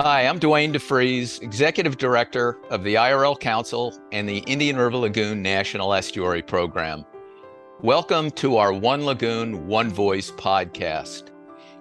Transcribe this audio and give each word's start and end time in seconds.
Hi, 0.00 0.28
I'm 0.28 0.38
Duane 0.38 0.70
De 0.70 0.78
Freese, 0.78 1.40
Executive 1.40 1.98
Director 1.98 2.56
of 2.70 2.84
the 2.84 2.94
IRL 2.94 3.36
Council 3.36 3.92
and 4.12 4.28
the 4.28 4.38
Indian 4.46 4.76
River 4.76 4.96
Lagoon 4.96 5.42
National 5.42 5.92
Estuary 5.92 6.40
Program. 6.40 7.04
Welcome 7.80 8.30
to 8.32 8.58
our 8.58 8.72
One 8.72 9.04
Lagoon, 9.04 9.66
One 9.66 9.90
Voice 9.90 10.30
podcast. 10.30 11.30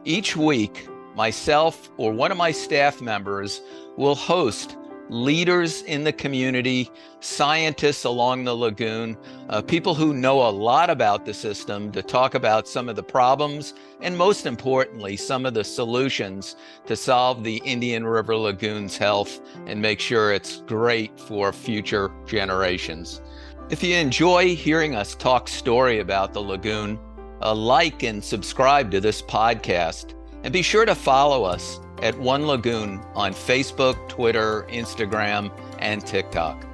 Each 0.04 0.36
week, 0.36 0.88
myself 1.16 1.92
or 1.98 2.12
one 2.12 2.32
of 2.32 2.40
my 2.40 2.50
staff 2.50 3.02
members 3.02 3.62
will 3.98 4.16
host 4.16 4.78
leaders 5.10 5.82
in 5.84 6.04
the 6.04 6.12
community, 6.12 6.90
scientists 7.20 8.04
along 8.04 8.44
the 8.44 8.54
lagoon, 8.54 9.18
uh, 9.50 9.62
people 9.62 9.96
who 9.96 10.14
know 10.14 10.48
a 10.48 10.50
lot 10.50 10.90
about 10.90 11.26
the 11.26 11.34
system 11.34 11.92
to 11.92 12.02
talk 12.02 12.36
about 12.36 12.68
some 12.68 12.90
of 12.90 12.96
the 12.96 13.04
problems 13.04 13.74
and, 14.02 14.18
most 14.18 14.46
importantly, 14.46 15.16
some 15.16 15.46
of 15.46 15.54
the 15.54 15.64
solutions 15.64 16.56
to 16.86 16.96
solve 16.96 17.44
the 17.44 17.62
Indian 17.66 18.06
River 18.06 18.36
Lagoon's 18.36 18.98
health 18.98 19.40
and 19.66 19.82
make 19.82 20.00
sure 20.00 20.32
it's 20.32 20.62
great 20.68 21.20
for 21.20 21.54
future 21.54 22.12
generations. 22.26 23.22
If 23.70 23.84
you 23.84 23.96
enjoy 23.96 24.56
hearing 24.56 24.96
us 24.96 25.16
talk 25.16 25.48
story 25.48 26.00
about 26.00 26.34
the 26.34 26.42
lagoon, 26.42 27.00
uh, 27.42 27.54
like 27.54 28.04
and 28.04 28.24
subscribe 28.24 28.92
to 28.92 29.02
this 29.02 29.22
podcast, 29.22 30.14
and 30.44 30.54
be 30.54 30.62
sure 30.62 30.86
to 30.86 30.96
follow 30.96 31.44
us 31.44 31.80
at 32.02 32.18
One 32.20 32.48
Lagoon 32.48 33.00
on 33.16 33.34
Facebook, 33.34 34.08
Twitter, 34.08 34.66
Instagram, 34.70 35.52
and 35.80 36.06
TikTok. 36.06 36.66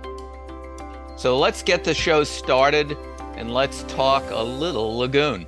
So 1.18 1.38
let's 1.38 1.64
get 1.64 1.84
the 1.84 1.94
show 1.94 2.24
started 2.24 2.98
and 3.36 3.54
let's 3.54 3.84
talk 3.84 4.24
a 4.30 4.44
little 4.44 4.98
lagoon. 4.98 5.48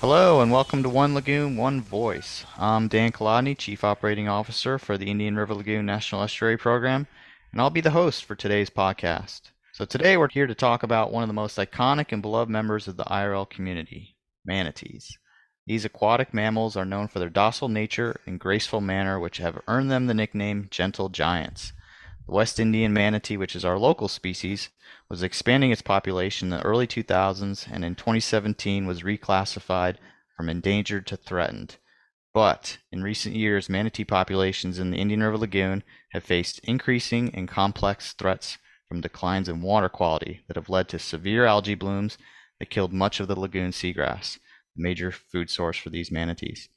Hello 0.00 0.40
and 0.40 0.50
welcome 0.50 0.82
to 0.82 0.88
One 0.88 1.14
Lagoon, 1.14 1.56
One 1.56 1.80
Voice. 1.80 2.44
I'm 2.58 2.88
Dan 2.88 3.12
Kolodny, 3.12 3.56
Chief 3.56 3.84
Operating 3.84 4.28
Officer 4.28 4.78
for 4.78 4.98
the 4.98 5.10
Indian 5.10 5.36
River 5.36 5.54
Lagoon 5.54 5.86
National 5.86 6.22
Estuary 6.22 6.56
Program, 6.56 7.06
and 7.52 7.60
I'll 7.60 7.70
be 7.70 7.80
the 7.80 7.90
host 7.90 8.24
for 8.24 8.34
today's 8.34 8.70
podcast. 8.70 9.42
So 9.72 9.84
today 9.84 10.16
we're 10.16 10.28
here 10.28 10.46
to 10.46 10.54
talk 10.54 10.82
about 10.82 11.12
one 11.12 11.22
of 11.22 11.28
the 11.28 11.34
most 11.34 11.56
iconic 11.56 12.10
and 12.10 12.20
beloved 12.20 12.50
members 12.50 12.88
of 12.88 12.96
the 12.96 13.04
IRL 13.04 13.48
community, 13.48 14.16
manatees. 14.44 15.16
These 15.64 15.84
aquatic 15.84 16.34
mammals 16.34 16.76
are 16.76 16.84
known 16.84 17.06
for 17.06 17.20
their 17.20 17.28
docile 17.28 17.68
nature 17.68 18.20
and 18.26 18.40
graceful 18.40 18.80
manner 18.80 19.20
which 19.20 19.38
have 19.38 19.62
earned 19.68 19.92
them 19.92 20.06
the 20.06 20.14
nickname 20.14 20.66
gentle 20.72 21.08
giants. 21.08 21.72
The 22.26 22.32
West 22.32 22.58
Indian 22.58 22.92
manatee, 22.92 23.36
which 23.36 23.54
is 23.54 23.64
our 23.64 23.78
local 23.78 24.08
species, 24.08 24.70
was 25.08 25.22
expanding 25.22 25.70
its 25.70 25.80
population 25.80 26.52
in 26.52 26.58
the 26.58 26.66
early 26.66 26.88
2000s 26.88 27.68
and 27.70 27.84
in 27.84 27.94
2017 27.94 28.86
was 28.86 29.02
reclassified 29.02 29.98
from 30.36 30.48
endangered 30.48 31.06
to 31.06 31.16
threatened. 31.16 31.76
But 32.34 32.78
in 32.90 33.04
recent 33.04 33.36
years, 33.36 33.68
manatee 33.68 34.04
populations 34.04 34.80
in 34.80 34.90
the 34.90 34.96
Indian 34.96 35.22
River 35.22 35.38
Lagoon 35.38 35.84
have 36.08 36.24
faced 36.24 36.58
increasing 36.64 37.32
and 37.36 37.46
complex 37.46 38.14
threats 38.14 38.58
from 38.88 39.00
declines 39.00 39.48
in 39.48 39.62
water 39.62 39.88
quality 39.88 40.42
that 40.48 40.56
have 40.56 40.68
led 40.68 40.88
to 40.88 40.98
severe 40.98 41.46
algae 41.46 41.76
blooms 41.76 42.18
that 42.58 42.70
killed 42.70 42.92
much 42.92 43.20
of 43.20 43.28
the 43.28 43.38
lagoon 43.38 43.70
seagrass 43.70 44.38
major 44.76 45.10
food 45.10 45.50
source 45.50 45.76
for 45.76 45.90
these 45.90 46.10
manatees. 46.10 46.68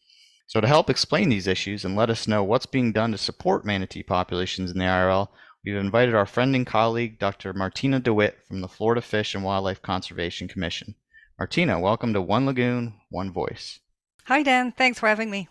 So, 0.47 0.61
to 0.61 0.67
help 0.67 0.89
explain 0.89 1.29
these 1.29 1.47
issues 1.47 1.83
and 1.83 1.95
let 1.95 2.09
us 2.09 2.27
know 2.27 2.43
what's 2.43 2.67
being 2.67 2.91
done 2.91 3.11
to 3.11 3.17
support 3.17 3.65
manatee 3.65 4.03
populations 4.03 4.71
in 4.71 4.77
the 4.77 4.85
IRL, 4.85 5.29
we've 5.65 5.75
invited 5.75 6.13
our 6.13 6.27
friend 6.27 6.55
and 6.55 6.67
colleague, 6.67 7.17
Dr. 7.17 7.51
Martine 7.53 7.99
DeWitt 7.99 8.45
from 8.47 8.61
the 8.61 8.67
Florida 8.67 9.01
Fish 9.01 9.33
and 9.33 9.43
Wildlife 9.43 9.81
Conservation 9.81 10.47
Commission. 10.47 10.95
Martine, 11.39 11.81
welcome 11.81 12.13
to 12.13 12.21
One 12.21 12.45
Lagoon, 12.45 12.93
One 13.09 13.31
Voice. 13.31 13.79
Hi, 14.25 14.43
Dan. 14.43 14.71
Thanks 14.71 14.99
for 14.99 15.07
having 15.07 15.31
me. 15.31 15.47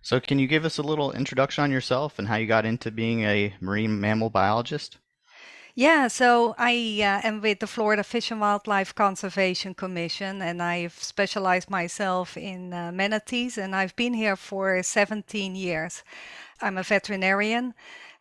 So, 0.00 0.20
can 0.20 0.38
you 0.38 0.46
give 0.46 0.64
us 0.64 0.78
a 0.78 0.82
little 0.82 1.10
introduction 1.10 1.64
on 1.64 1.72
yourself 1.72 2.18
and 2.18 2.28
how 2.28 2.36
you 2.36 2.46
got 2.46 2.64
into 2.64 2.92
being 2.92 3.22
a 3.22 3.54
marine 3.60 4.00
mammal 4.00 4.30
biologist? 4.30 4.98
Yeah, 5.78 6.08
so 6.08 6.54
I 6.56 6.72
uh, 7.02 7.28
am 7.28 7.42
with 7.42 7.60
the 7.60 7.66
Florida 7.66 8.02
Fish 8.02 8.30
and 8.30 8.40
Wildlife 8.40 8.94
Conservation 8.94 9.74
Commission, 9.74 10.40
and 10.40 10.62
I've 10.62 10.94
specialized 10.94 11.68
myself 11.68 12.34
in 12.38 12.72
uh, 12.72 12.92
manatees, 12.92 13.58
and 13.58 13.76
I've 13.76 13.94
been 13.94 14.14
here 14.14 14.36
for 14.36 14.82
17 14.82 15.54
years. 15.54 16.02
I'm 16.62 16.78
a 16.78 16.82
veterinarian, 16.82 17.74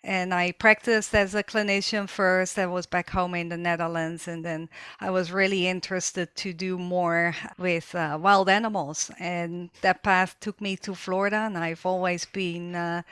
and 0.03 0.33
I 0.33 0.51
practiced 0.51 1.15
as 1.15 1.33
a 1.33 1.43
clinician 1.43 2.09
first. 2.09 2.59
I 2.59 2.65
was 2.65 2.85
back 2.87 3.11
home 3.11 3.33
in 3.35 3.47
the 3.47 3.55
Netherlands, 3.55 4.27
and 4.27 4.43
then 4.43 4.67
I 4.99 5.09
was 5.09 5.31
really 5.31 5.65
interested 5.65 6.35
to 6.35 6.51
do 6.51 6.77
more 6.77 7.37
with 7.57 7.95
uh, 7.95 8.19
wild 8.21 8.49
animals, 8.49 9.11
and 9.17 9.69
that 9.81 10.03
path 10.03 10.35
took 10.41 10.59
me 10.59 10.75
to 10.77 10.93
Florida, 10.93 11.37
and 11.37 11.57
I've 11.57 11.85
always 11.85 12.25
been 12.25 12.75
uh, 12.75 13.03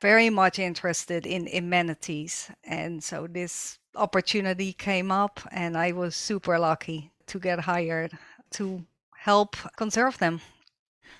very 0.00 0.30
much 0.30 0.58
interested 0.58 1.26
in, 1.26 1.46
in 1.46 1.68
manatees, 1.68 2.50
and 2.64 3.04
so 3.04 3.26
this 3.26 3.76
opportunity 3.94 4.72
came 4.72 5.10
up, 5.10 5.40
and 5.50 5.76
I 5.76 5.92
was 5.92 6.14
super 6.14 6.58
lucky 6.58 7.10
to 7.26 7.38
get 7.38 7.60
hired 7.60 8.12
to 8.52 8.84
help 9.16 9.56
conserve 9.76 10.18
them. 10.18 10.40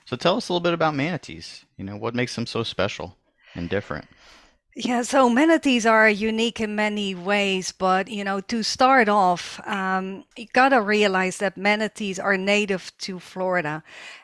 So 0.05 0.17
tell 0.17 0.37
us 0.37 0.49
a 0.49 0.53
little 0.53 0.63
bit 0.63 0.75
about 0.75 0.95
manatees. 0.95 1.65
You 1.77 1.85
know, 1.85 1.97
what 1.97 2.15
makes 2.15 2.35
them 2.35 2.47
so 2.47 2.63
special 2.63 3.17
and 3.55 3.69
different? 3.69 4.07
Yeah, 4.77 5.03
so 5.03 5.29
manatees 5.29 5.85
are 5.85 6.09
unique 6.09 6.61
in 6.61 6.77
many 6.77 7.15
ways, 7.15 7.73
but 7.73 8.09
you 8.09 8.23
know, 8.23 8.41
to 8.43 8.63
start 8.63 9.09
off, 9.09 9.61
um, 9.67 10.25
you 10.37 10.47
gotta 10.53 10.81
realize 10.81 11.39
that 11.39 11.57
manatees 11.57 12.21
are 12.21 12.37
native 12.37 12.93
to 12.99 13.19
Florida. 13.19 13.83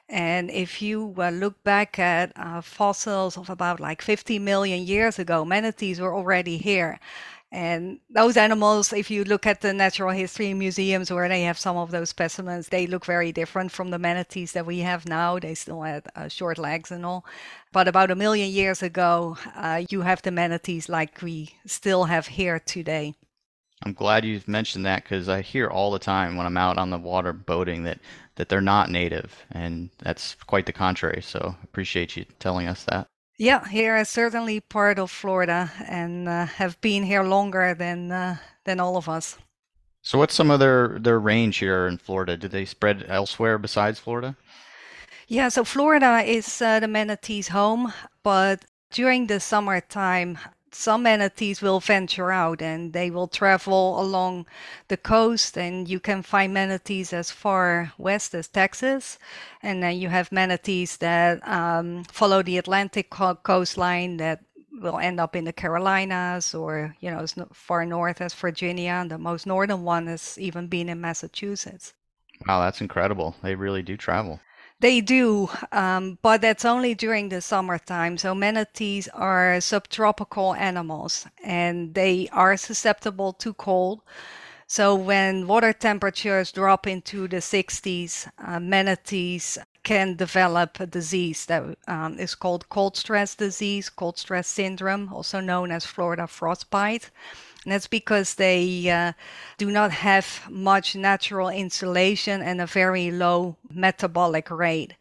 And 0.09 0.49
if 0.53 0.81
you 0.81 1.15
uh, 1.19 1.31
look 1.31 1.63
back 1.65 1.99
at 1.99 2.33
uh, 2.37 2.61
fossils 2.61 3.37
of 3.37 3.51
about 3.51 3.81
like 3.81 4.01
50 4.01 4.39
million 4.39 4.87
years 4.87 5.19
ago, 5.19 5.45
manatees 5.45 6.01
were 6.01 6.15
already 6.15 6.59
here. 6.59 7.01
And 7.53 8.01
those 8.11 8.37
animals, 8.37 8.93
if 8.93 9.11
you 9.11 9.23
look 9.25 9.47
at 9.47 9.61
the 9.61 9.73
natural 9.73 10.11
history 10.11 10.53
museums 10.53 11.13
where 11.13 11.29
they 11.29 11.43
have 11.43 11.59
some 11.59 11.77
of 11.77 11.93
those 11.93 12.11
specimens, 12.11 12.69
they 12.69 12.87
look 12.87 13.07
very 13.07 13.31
different 13.31 13.71
from 13.71 13.91
the 13.91 13.99
manatees 13.99 14.53
that 14.53 14.67
we 14.67 14.81
have 14.81 15.07
now. 15.07 15.39
They 15.39 15.55
still 15.55 15.83
had 15.83 16.07
uh, 16.17 16.29
short 16.29 16.59
legs 16.59 16.91
and 16.91 17.07
all. 17.07 17.25
But 17.73 17.87
about 17.87 18.11
a 18.11 18.17
million 18.17 18.51
years 18.51 18.83
ago, 18.83 19.39
uh, 19.55 19.85
you 19.89 20.01
have 20.03 20.23
the 20.23 20.33
manatees 20.33 20.89
like 20.89 21.23
we 21.23 21.55
still 21.67 22.05
have 22.05 22.27
here 22.27 22.59
today. 22.59 23.15
I'm 23.83 23.93
glad 23.93 24.25
you've 24.25 24.49
mentioned 24.49 24.87
that 24.87 25.05
because 25.05 25.29
I 25.29 25.43
hear 25.43 25.69
all 25.69 25.91
the 25.91 25.99
time 25.99 26.37
when 26.37 26.47
I'm 26.47 26.57
out 26.57 26.79
on 26.79 26.91
the 26.91 26.99
water 26.99 27.33
boating 27.33 27.85
that, 27.85 28.01
that 28.37 28.49
they're 28.49 28.61
not 28.61 28.91
native, 28.91 29.45
and 29.53 29.91
that's 29.99 30.35
quite 30.47 30.67
the 30.67 30.73
contrary. 30.73 31.23
So 31.23 31.57
appreciate 31.63 32.17
you 32.17 32.25
telling 32.39 32.67
us 32.67 32.85
that. 32.85 33.07
Yeah, 33.39 33.69
here 33.69 33.97
is 33.97 34.09
certainly 34.09 34.61
part 34.61 34.99
of 34.99 35.11
Florida 35.11 35.71
and 35.87 36.29
uh, 36.29 36.47
have 36.47 36.81
been 36.81 37.03
here 37.03 37.23
longer 37.23 37.75
than 37.75 38.11
uh, 38.11 38.37
than 38.65 38.81
all 38.81 38.97
of 38.97 39.09
us. 39.09 39.37
So, 40.01 40.19
what's 40.19 40.35
some 40.35 40.51
of 40.51 40.61
their 40.61 40.99
their 40.99 41.19
range 41.19 41.59
here 41.59 41.87
in 41.87 41.99
Florida? 41.99 42.37
Do 42.37 42.49
they 42.49 42.65
spread 42.65 43.05
elsewhere 43.09 43.59
besides 43.59 43.99
Florida? 43.99 44.37
Yeah, 45.29 45.49
so 45.51 45.65
Florida 45.65 46.23
is 46.25 46.63
uh, 46.63 46.81
the 46.81 46.89
manatees' 46.89 47.49
home, 47.49 47.93
but 48.23 48.65
during 48.91 49.27
the 49.27 49.41
summertime, 49.41 50.39
some 50.73 51.03
manatees 51.03 51.63
will 51.63 51.81
venture 51.81 52.31
out 52.31 52.61
and 52.61 52.93
they 52.93 53.11
will 53.11 53.29
travel 53.29 54.01
along 54.01 54.47
the 54.89 54.97
coast 54.97 55.57
and 55.57 55.89
you 55.89 56.01
can 56.01 56.23
find 56.23 56.53
manatees 56.53 57.13
as 57.13 57.31
far 57.31 57.93
west 57.99 58.35
as 58.35 58.49
texas. 58.49 59.19
And 59.63 59.83
then 59.83 59.97
you 59.97 60.09
have 60.09 60.33
manatees 60.33 60.99
that 60.99 61.47
um, 61.47 62.05
follow 62.05 62.43
the 62.43 62.59
atlantic 62.59 63.11
co- 63.11 63.37
coastline 63.37 64.19
that 64.19 64.41
will 64.73 64.99
end 64.99 65.19
up 65.19 65.35
in 65.35 65.45
the 65.45 65.53
carolinas 65.53 66.55
or 66.55 66.95
you 67.01 67.11
know 67.11 67.21
as 67.21 67.35
far 67.53 67.87
north 67.87 68.21
as 68.21 68.35
virginia. 68.35 68.93
And 68.93 69.11
the 69.11 69.19
most 69.19 69.47
northern 69.47 69.83
one 69.83 70.07
has 70.07 70.37
even 70.39 70.67
been 70.67 70.89
in 70.89 71.01
massachusetts. 71.01 71.95
Wow 72.47 72.61
that's 72.61 72.81
incredible. 72.81 73.35
They 73.43 73.55
really 73.55 73.83
do 73.83 73.97
travel 73.97 74.41
they 74.81 75.01
do, 75.01 75.49
um, 75.73 76.19
but 76.23 76.43
that's 76.43 76.65
only 76.65 76.95
during 76.95 77.29
the 77.31 77.41
summertime. 77.41 78.19
So 78.19 78.35
manatees 78.35 79.09
are 79.09 79.61
subtropical 79.61 80.55
animals 80.55 81.27
and 81.43 81.95
they 81.95 82.29
are 82.33 82.57
susceptible 82.57 83.33
to 83.35 83.55
cold. 83.55 84.03
So 84.67 84.95
when 84.95 85.47
water 85.47 85.73
temperatures 85.73 86.53
drop 86.53 86.87
into 86.87 87.29
the 87.29 87.37
60s, 87.37 88.29
uh, 88.39 88.61
manatees 88.61 89.59
can 89.85 90.17
develop 90.17 90.81
a 90.81 90.87
disease 90.87 91.47
that 91.47 91.63
um, 91.87 92.19
is 92.19 92.35
called 92.35 92.69
cold 92.69 92.97
stress 92.97 93.37
disease, 93.37 93.89
cold 93.89 94.19
stress 94.19 94.49
syndrome, 94.49 95.13
also 95.13 95.39
known 95.39 95.71
as 95.71 95.87
Florida 95.87 96.27
frostbite. 96.27 97.11
And 97.67 97.73
that's 97.73 97.89
because 97.89 98.37
they 98.37 98.89
uh, 98.89 99.13
do 99.59 99.73
not 99.73 99.91
have 99.91 100.47
much 100.49 100.95
natural 100.95 101.49
insulation 101.49 102.41
and 102.41 102.61
a 102.61 102.67
very 102.67 103.11
low 103.11 103.57
metabolic 103.69 104.53
rate. 104.53 104.95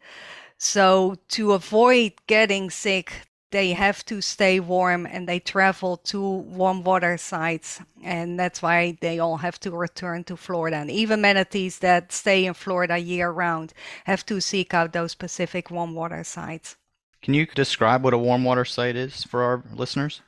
So, 0.58 1.14
to 1.28 1.52
avoid 1.52 2.14
getting 2.26 2.70
sick, 2.70 3.28
they 3.52 3.70
have 3.70 4.04
to 4.06 4.20
stay 4.20 4.58
warm 4.58 5.06
and 5.06 5.28
they 5.28 5.38
travel 5.38 5.98
to 5.98 6.20
warm 6.20 6.82
water 6.82 7.16
sites. 7.16 7.80
And 8.02 8.36
that's 8.36 8.60
why 8.62 8.98
they 9.00 9.20
all 9.20 9.36
have 9.36 9.60
to 9.60 9.70
return 9.70 10.24
to 10.24 10.36
Florida. 10.36 10.78
And 10.78 10.90
even 10.90 11.20
manatees 11.20 11.78
that 11.78 12.10
stay 12.10 12.46
in 12.46 12.54
Florida 12.54 12.98
year 12.98 13.30
round 13.30 13.74
have 14.06 14.26
to 14.26 14.40
seek 14.40 14.74
out 14.74 14.92
those 14.92 15.12
specific 15.12 15.70
warm 15.70 15.94
water 15.94 16.24
sites. 16.24 16.74
Can 17.22 17.34
you 17.34 17.46
describe 17.46 18.02
what 18.02 18.12
a 18.12 18.18
warm 18.18 18.42
water 18.42 18.64
site 18.64 18.96
is 18.96 19.22
for 19.22 19.42
our 19.44 19.62
listeners? 19.72 20.20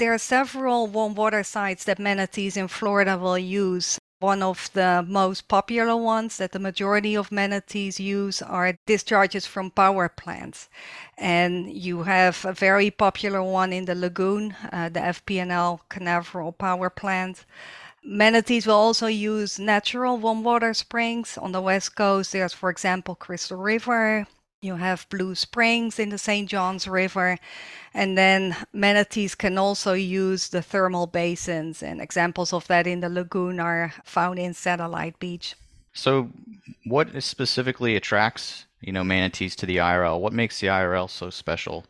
There 0.00 0.14
are 0.14 0.18
several 0.18 0.86
warm 0.86 1.14
water 1.14 1.42
sites 1.42 1.84
that 1.84 1.98
manatees 1.98 2.56
in 2.56 2.68
Florida 2.68 3.18
will 3.18 3.36
use. 3.36 3.98
One 4.20 4.42
of 4.42 4.70
the 4.72 5.04
most 5.06 5.46
popular 5.46 5.94
ones 5.94 6.38
that 6.38 6.52
the 6.52 6.58
majority 6.58 7.14
of 7.14 7.30
manatees 7.30 8.00
use 8.00 8.40
are 8.40 8.78
discharges 8.86 9.44
from 9.44 9.70
power 9.70 10.08
plants. 10.08 10.70
And 11.18 11.70
you 11.70 12.04
have 12.04 12.46
a 12.46 12.54
very 12.54 12.90
popular 12.90 13.42
one 13.42 13.74
in 13.74 13.84
the 13.84 13.94
lagoon, 13.94 14.56
uh, 14.72 14.88
the 14.88 15.00
FP&L 15.00 15.82
Canaveral 15.90 16.52
power 16.52 16.88
plant. 16.88 17.44
Manatees 18.02 18.66
will 18.66 18.76
also 18.76 19.06
use 19.06 19.58
natural 19.58 20.16
warm 20.16 20.42
water 20.42 20.72
springs 20.72 21.36
on 21.36 21.52
the 21.52 21.60
west 21.60 21.94
coast. 21.94 22.32
There's, 22.32 22.54
for 22.54 22.70
example, 22.70 23.14
Crystal 23.14 23.58
River, 23.58 24.26
you 24.62 24.76
have 24.76 25.08
Blue 25.08 25.34
Springs 25.34 25.98
in 25.98 26.10
the 26.10 26.18
St. 26.18 26.48
Johns 26.48 26.86
River. 26.86 27.38
And 27.94 28.16
then 28.16 28.56
manatees 28.72 29.34
can 29.34 29.56
also 29.58 29.94
use 29.94 30.48
the 30.48 30.62
thermal 30.62 31.06
basins. 31.06 31.82
And 31.82 32.00
examples 32.00 32.52
of 32.52 32.66
that 32.68 32.86
in 32.86 33.00
the 33.00 33.08
lagoon 33.08 33.58
are 33.58 33.92
found 34.04 34.38
in 34.38 34.54
Satellite 34.54 35.18
Beach. 35.18 35.54
So, 35.92 36.30
what 36.84 37.22
specifically 37.22 37.96
attracts 37.96 38.66
you 38.80 38.92
know 38.92 39.02
manatees 39.02 39.56
to 39.56 39.66
the 39.66 39.78
IRL? 39.78 40.20
What 40.20 40.32
makes 40.32 40.60
the 40.60 40.68
IRL 40.68 41.10
so 41.10 41.30
special 41.30 41.84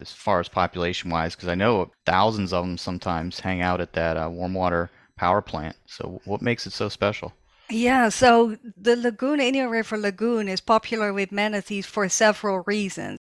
as 0.00 0.12
far 0.12 0.40
as 0.40 0.48
population 0.48 1.10
wise? 1.10 1.36
Because 1.36 1.48
I 1.48 1.54
know 1.54 1.92
thousands 2.06 2.52
of 2.52 2.64
them 2.64 2.76
sometimes 2.76 3.40
hang 3.40 3.60
out 3.60 3.80
at 3.80 3.92
that 3.92 4.16
uh, 4.16 4.28
warm 4.28 4.54
water 4.54 4.90
power 5.16 5.40
plant. 5.42 5.76
So, 5.86 6.20
what 6.24 6.42
makes 6.42 6.66
it 6.66 6.72
so 6.72 6.88
special? 6.88 7.34
Yeah, 7.68 8.10
so 8.10 8.56
the 8.76 8.94
lagoon, 8.94 9.40
Indian 9.40 9.68
River 9.68 9.96
Lagoon, 9.96 10.46
is 10.48 10.60
popular 10.60 11.12
with 11.12 11.32
manatees 11.32 11.84
for 11.84 12.08
several 12.08 12.60
reasons. 12.64 13.18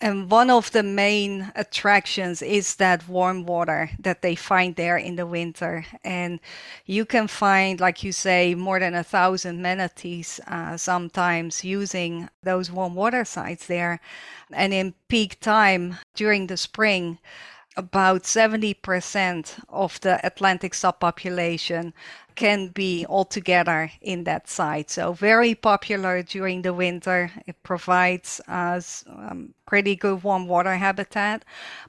And 0.00 0.28
one 0.28 0.50
of 0.50 0.72
the 0.72 0.82
main 0.82 1.52
attractions 1.54 2.42
is 2.42 2.74
that 2.76 3.08
warm 3.08 3.46
water 3.46 3.90
that 4.00 4.20
they 4.20 4.34
find 4.34 4.74
there 4.74 4.96
in 4.96 5.14
the 5.14 5.26
winter. 5.26 5.86
And 6.02 6.40
you 6.86 7.04
can 7.04 7.28
find, 7.28 7.78
like 7.78 8.02
you 8.02 8.10
say, 8.10 8.56
more 8.56 8.80
than 8.80 8.96
a 8.96 9.04
thousand 9.04 9.62
manatees 9.62 10.40
uh, 10.48 10.76
sometimes 10.76 11.62
using 11.62 12.28
those 12.42 12.72
warm 12.72 12.96
water 12.96 13.24
sites 13.24 13.66
there. 13.68 14.00
And 14.52 14.74
in 14.74 14.94
peak 15.06 15.38
time 15.38 15.98
during 16.16 16.48
the 16.48 16.56
spring, 16.56 17.18
about 17.76 18.22
70% 18.24 19.60
of 19.68 20.00
the 20.00 20.24
Atlantic 20.24 20.72
subpopulation 20.72 21.92
can 22.34 22.68
be 22.68 23.06
all 23.06 23.24
together 23.24 23.90
in 24.00 24.24
that 24.24 24.48
site. 24.48 24.90
So 24.90 25.12
very 25.12 25.54
popular 25.54 26.22
during 26.22 26.62
the 26.62 26.74
winter. 26.74 27.30
It 27.46 27.62
provides 27.62 28.40
us 28.48 29.04
um, 29.08 29.54
pretty 29.66 29.96
good 29.96 30.22
warm 30.22 30.46
water 30.46 30.76
habitat. 30.76 31.44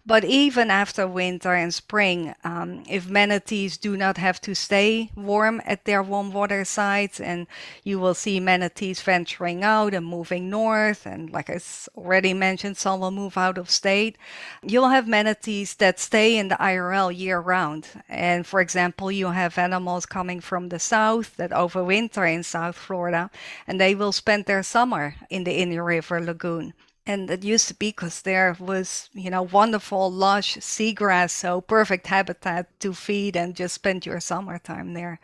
But 0.06 0.24
even 0.24 0.72
after 0.72 1.08
winter 1.08 1.54
and 1.54 1.74
spring, 1.74 2.34
um, 2.44 2.84
if 2.90 3.10
manatees 3.10 3.78
do 3.78 3.98
not 3.98 4.18
have 4.18 4.40
to 4.42 4.56
stay 4.56 5.10
warm 5.16 5.62
at 5.66 5.86
their 5.86 6.02
warm 6.02 6.32
water 6.32 6.64
sites, 6.64 7.20
and 7.20 7.48
you 7.84 8.00
will 8.00 8.14
see 8.14 8.40
manatees 8.40 9.02
venturing 9.02 9.64
out 9.64 9.94
and 9.94 10.06
moving 10.06 10.50
north, 10.50 11.06
and 11.06 11.30
like 11.32 11.50
I 11.50 11.60
already 11.98 12.34
mentioned, 12.34 12.78
some 12.78 13.00
will 13.00 13.12
move 13.12 13.38
out 13.38 13.58
of 13.58 13.70
state, 13.70 14.18
you'll 14.64 14.90
have 14.90 15.08
manatees 15.08 15.76
that 15.76 16.00
stay 16.00 16.38
in 16.38 16.48
the 16.48 16.56
IRL 16.56 17.16
year 17.16 17.40
round. 17.40 17.88
And 18.08 18.46
for 18.46 18.62
example, 18.62 19.12
you 19.12 19.28
have 19.28 19.58
animals 19.58 20.06
coming 20.06 20.35
from 20.42 20.70
the 20.70 20.80
south 20.80 21.36
that 21.38 21.52
overwinter 21.52 22.32
in 22.32 22.44
South 22.44 22.76
Florida, 22.76 23.30
and 23.68 23.80
they 23.80 23.96
will 23.96 24.12
spend 24.12 24.46
their 24.46 24.64
summer 24.64 25.16
in 25.30 25.44
the 25.44 25.58
Indian 25.58 25.82
River 25.82 26.20
Lagoon. 26.20 26.74
And 27.08 27.30
it 27.30 27.44
used 27.44 27.68
to 27.68 27.76
be 27.76 27.90
because 27.90 28.24
there 28.24 28.56
was 28.60 29.10
you 29.14 29.30
know 29.30 29.44
wonderful 29.44 30.12
lush 30.12 30.58
seagrass 30.58 31.30
so 31.30 31.62
perfect 31.62 32.08
habitat 32.08 32.80
to 32.80 32.94
feed 32.94 33.36
and 33.36 33.56
just 33.56 33.76
spend 33.76 34.06
your 34.06 34.20
summertime 34.20 34.94
there. 34.94 35.20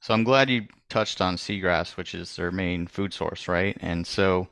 So 0.00 0.14
i'm 0.14 0.24
glad 0.24 0.48
you 0.48 0.66
touched 0.88 1.20
on 1.20 1.36
seagrass 1.36 1.96
which 1.96 2.14
is 2.14 2.36
their 2.36 2.50
main 2.50 2.86
food 2.86 3.12
source 3.12 3.46
right? 3.46 3.76
And 3.80 4.06
so 4.06 4.48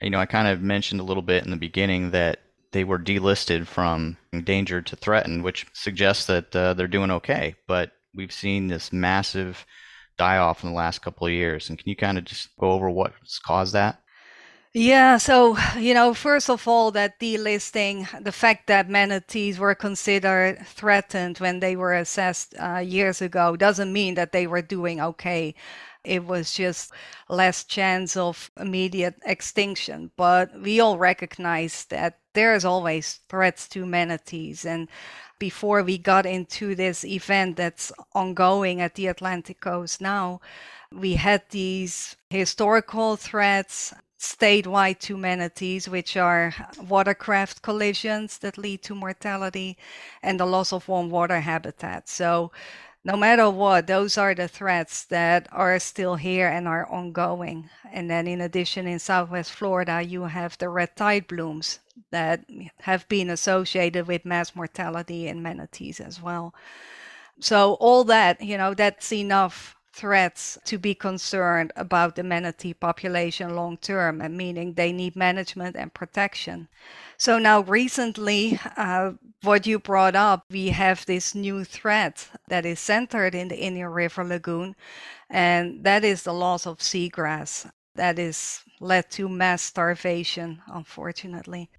you 0.00 0.10
know 0.10 0.18
i 0.18 0.26
kind 0.26 0.48
of 0.48 0.62
mentioned 0.62 1.00
a 1.00 1.04
little 1.04 1.22
bit 1.22 1.44
in 1.44 1.50
the 1.50 1.56
beginning 1.56 2.10
that 2.12 2.40
they 2.72 2.84
were 2.84 2.98
delisted 2.98 3.66
from 3.66 4.16
endangered 4.32 4.86
to 4.86 4.96
threatened 4.96 5.44
which 5.44 5.66
suggests 5.74 6.24
that 6.26 6.56
uh, 6.56 6.72
they're 6.72 6.88
doing 6.88 7.10
okay. 7.10 7.54
But 7.66 7.92
we've 8.14 8.32
seen 8.32 8.66
this 8.66 8.92
massive 8.92 9.64
die 10.16 10.38
off 10.38 10.64
in 10.64 10.70
the 10.70 10.76
last 10.76 11.00
couple 11.00 11.26
of 11.26 11.32
years 11.32 11.68
and 11.68 11.78
can 11.78 11.88
you 11.88 11.96
kind 11.96 12.18
of 12.18 12.24
just 12.24 12.48
go 12.58 12.72
over 12.72 12.90
what's 12.90 13.38
caused 13.38 13.72
that 13.72 14.00
yeah, 14.74 15.16
so, 15.16 15.56
you 15.78 15.94
know, 15.94 16.12
first 16.12 16.50
of 16.50 16.68
all, 16.68 16.90
that 16.92 17.18
delisting, 17.18 18.06
the 18.22 18.32
fact 18.32 18.66
that 18.66 18.88
manatees 18.88 19.58
were 19.58 19.74
considered 19.74 20.64
threatened 20.66 21.38
when 21.38 21.60
they 21.60 21.74
were 21.74 21.94
assessed 21.94 22.54
uh, 22.60 22.78
years 22.78 23.22
ago 23.22 23.56
doesn't 23.56 23.92
mean 23.92 24.14
that 24.14 24.32
they 24.32 24.46
were 24.46 24.62
doing 24.62 25.00
okay. 25.00 25.54
It 26.04 26.24
was 26.24 26.52
just 26.54 26.92
less 27.28 27.64
chance 27.64 28.16
of 28.16 28.50
immediate 28.60 29.16
extinction. 29.24 30.10
But 30.16 30.50
we 30.60 30.80
all 30.80 30.98
recognize 30.98 31.84
that 31.86 32.18
there 32.34 32.54
is 32.54 32.64
always 32.64 33.20
threats 33.28 33.68
to 33.70 33.86
manatees. 33.86 34.64
And 34.66 34.88
before 35.38 35.82
we 35.82 35.98
got 35.98 36.26
into 36.26 36.74
this 36.74 37.04
event 37.04 37.56
that's 37.56 37.92
ongoing 38.14 38.80
at 38.80 38.94
the 38.94 39.06
Atlantic 39.06 39.60
coast 39.60 40.00
now, 40.00 40.40
we 40.92 41.14
had 41.14 41.42
these 41.50 42.16
historical 42.30 43.16
threats 43.16 43.94
statewide 44.18 44.98
to 44.98 45.16
manatees, 45.16 45.88
which 45.88 46.16
are 46.16 46.52
watercraft 46.88 47.62
collisions 47.62 48.38
that 48.38 48.58
lead 48.58 48.82
to 48.82 48.94
mortality 48.94 49.76
and 50.22 50.40
the 50.40 50.46
loss 50.46 50.72
of 50.72 50.88
warm 50.88 51.08
water 51.10 51.40
habitat. 51.40 52.08
So, 52.08 52.50
no 53.04 53.16
matter 53.16 53.48
what, 53.48 53.86
those 53.86 54.18
are 54.18 54.34
the 54.34 54.48
threats 54.48 55.04
that 55.04 55.48
are 55.52 55.78
still 55.78 56.16
here 56.16 56.48
and 56.48 56.68
are 56.68 56.86
ongoing. 56.90 57.70
And 57.90 58.10
then, 58.10 58.26
in 58.26 58.40
addition, 58.40 58.86
in 58.86 58.98
Southwest 58.98 59.52
Florida, 59.52 60.02
you 60.02 60.24
have 60.24 60.58
the 60.58 60.68
red 60.68 60.96
tide 60.96 61.26
blooms 61.26 61.78
that 62.10 62.44
have 62.80 63.08
been 63.08 63.30
associated 63.30 64.06
with 64.06 64.24
mass 64.24 64.54
mortality 64.54 65.26
in 65.28 65.42
manatees 65.42 66.00
as 66.00 66.20
well. 66.20 66.54
So, 67.40 67.74
all 67.74 68.04
that, 68.04 68.42
you 68.42 68.58
know, 68.58 68.74
that's 68.74 69.12
enough 69.12 69.77
threats 69.98 70.56
to 70.64 70.78
be 70.78 70.94
concerned 70.94 71.72
about 71.74 72.14
the 72.14 72.22
manatee 72.22 72.72
population 72.72 73.56
long 73.56 73.76
term, 73.76 74.20
and 74.20 74.36
meaning 74.36 74.74
they 74.74 74.92
need 74.92 75.16
management 75.16 75.74
and 75.76 75.92
protection. 75.92 76.68
So 77.16 77.38
now 77.38 77.62
recently, 77.62 78.60
uh, 78.76 79.12
what 79.42 79.66
you 79.66 79.80
brought 79.80 80.14
up, 80.14 80.44
we 80.50 80.68
have 80.68 81.04
this 81.04 81.34
new 81.34 81.64
threat 81.64 82.28
that 82.46 82.64
is 82.64 82.78
centered 82.78 83.34
in 83.34 83.48
the 83.48 83.58
Indian 83.58 83.88
River 83.88 84.24
Lagoon, 84.24 84.76
and 85.28 85.82
that 85.82 86.04
is 86.04 86.22
the 86.22 86.32
loss 86.32 86.66
of 86.66 86.78
seagrass. 86.78 87.68
That 87.96 88.18
is 88.18 88.62
led 88.80 89.10
to 89.10 89.28
mass 89.28 89.62
starvation, 89.62 90.62
unfortunately. 90.68 91.70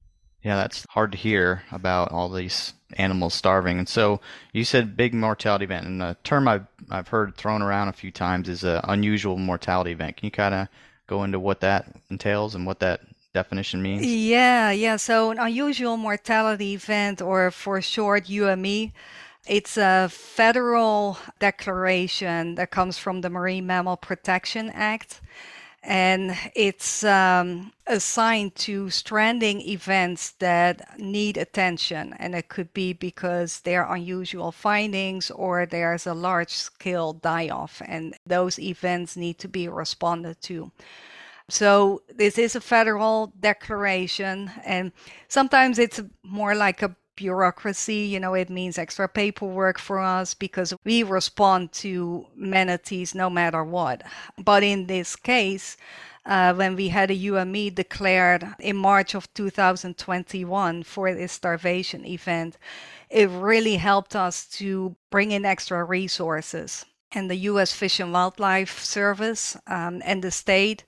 Yeah, 0.44 0.56
that's 0.56 0.86
hard 0.90 1.12
to 1.12 1.18
hear 1.18 1.64
about 1.72 2.12
all 2.12 2.30
these 2.30 2.74
animals 2.94 3.34
starving. 3.34 3.78
And 3.78 3.90
so 3.90 4.22
you 4.54 4.64
said 4.64 4.96
big 4.96 5.14
mortality 5.14 5.66
event, 5.66 5.86
and 5.86 6.00
the 6.00 6.16
term 6.24 6.48
I've 6.48 6.66
I've 6.90 7.10
heard 7.10 7.36
thrown 7.36 7.62
around 7.62 7.90
a 7.90 7.94
few 7.94 8.12
times 8.12 8.48
is 8.48 8.64
an 8.64 8.82
unusual 8.86 9.38
mortality 9.38 9.92
event. 9.92 10.18
Can 10.18 10.28
you 10.28 10.32
kind 10.32 10.56
of 10.56 10.68
go 11.08 11.24
into 11.24 11.40
what 11.40 11.60
that 11.62 11.94
entails 12.10 12.56
and 12.56 12.66
what 12.66 12.80
that 12.80 13.02
definition 13.34 13.82
means? 13.82 14.06
Yeah, 14.06 14.72
yeah. 14.72 14.96
So 14.96 15.32
an 15.32 15.40
unusual 15.40 15.98
mortality 15.98 16.74
event, 16.74 17.22
or 17.22 17.52
for 17.52 17.82
short, 17.82 18.30
UME. 18.30 18.94
It's 19.48 19.78
a 19.78 20.10
federal 20.10 21.18
declaration 21.40 22.56
that 22.56 22.72
comes 22.72 22.98
from 22.98 23.22
the 23.22 23.30
Marine 23.30 23.66
Mammal 23.66 23.98
Protection 23.98 24.70
Act 24.70 25.22
and 25.82 26.38
it's 26.56 27.04
um, 27.04 27.72
assigned 27.88 28.56
to 28.56 28.90
stranding 28.90 29.62
events 29.62 30.32
that 30.40 31.00
need 31.00 31.38
attention 31.38 32.14
and 32.20 32.36
it 32.36 32.50
could 32.50 32.74
be 32.74 32.92
because 32.94 33.62
there 33.62 33.86
are 33.86 33.96
unusual 33.96 34.52
findings 34.52 35.32
or 35.32 35.66
there's 35.66 36.06
a 36.06 36.14
large 36.14 36.52
scale 36.52 37.14
die-off 37.14 37.82
and 37.86 38.16
those 38.26 38.60
events 38.60 39.16
need 39.16 39.40
to 39.40 39.48
be 39.48 39.70
responded 39.70 40.42
to. 40.42 40.72
So 41.48 42.04
this 42.14 42.38
is 42.38 42.56
a 42.56 42.62
federal 42.62 43.34
declaration 43.40 44.52
and 44.66 44.92
sometimes 45.30 45.80
it's 45.80 46.02
more 46.24 46.56
like 46.56 46.82
a 46.82 46.96
bureaucracy. 47.20 48.08
You 48.14 48.20
know, 48.20 48.34
it 48.34 48.50
means 48.50 48.78
extra 48.78 49.08
paperwork 49.08 49.78
for 49.78 50.00
us 50.00 50.34
because 50.34 50.74
we 50.86 51.04
respond 51.04 51.72
to 51.84 52.26
manatees 52.36 53.14
no 53.14 53.30
matter 53.30 53.64
what. 53.64 54.04
But 54.38 54.64
in 54.64 54.88
this 54.88 55.16
case, 55.16 55.78
uh, 56.26 56.54
when 56.54 56.76
we 56.76 56.88
had 56.90 57.12
a 57.12 57.22
UME 57.30 57.74
declared 57.74 58.48
in 58.60 58.78
March 58.78 59.16
of 59.16 59.34
2021 59.34 60.84
for 60.84 61.14
this 61.14 61.32
starvation 61.34 62.06
event, 62.06 62.58
it 63.10 63.30
really 63.30 63.76
helped 63.76 64.16
us 64.16 64.46
to 64.60 64.96
bring 65.10 65.32
in 65.32 65.46
extra 65.46 65.84
resources. 65.84 66.86
And 67.12 67.30
the 67.30 67.50
U.S. 67.52 67.74
Fish 67.74 68.00
and 68.00 68.14
Wildlife 68.14 68.80
Service 68.84 69.58
um, 69.68 70.02
and 70.06 70.24
the 70.24 70.32
state 70.32 70.84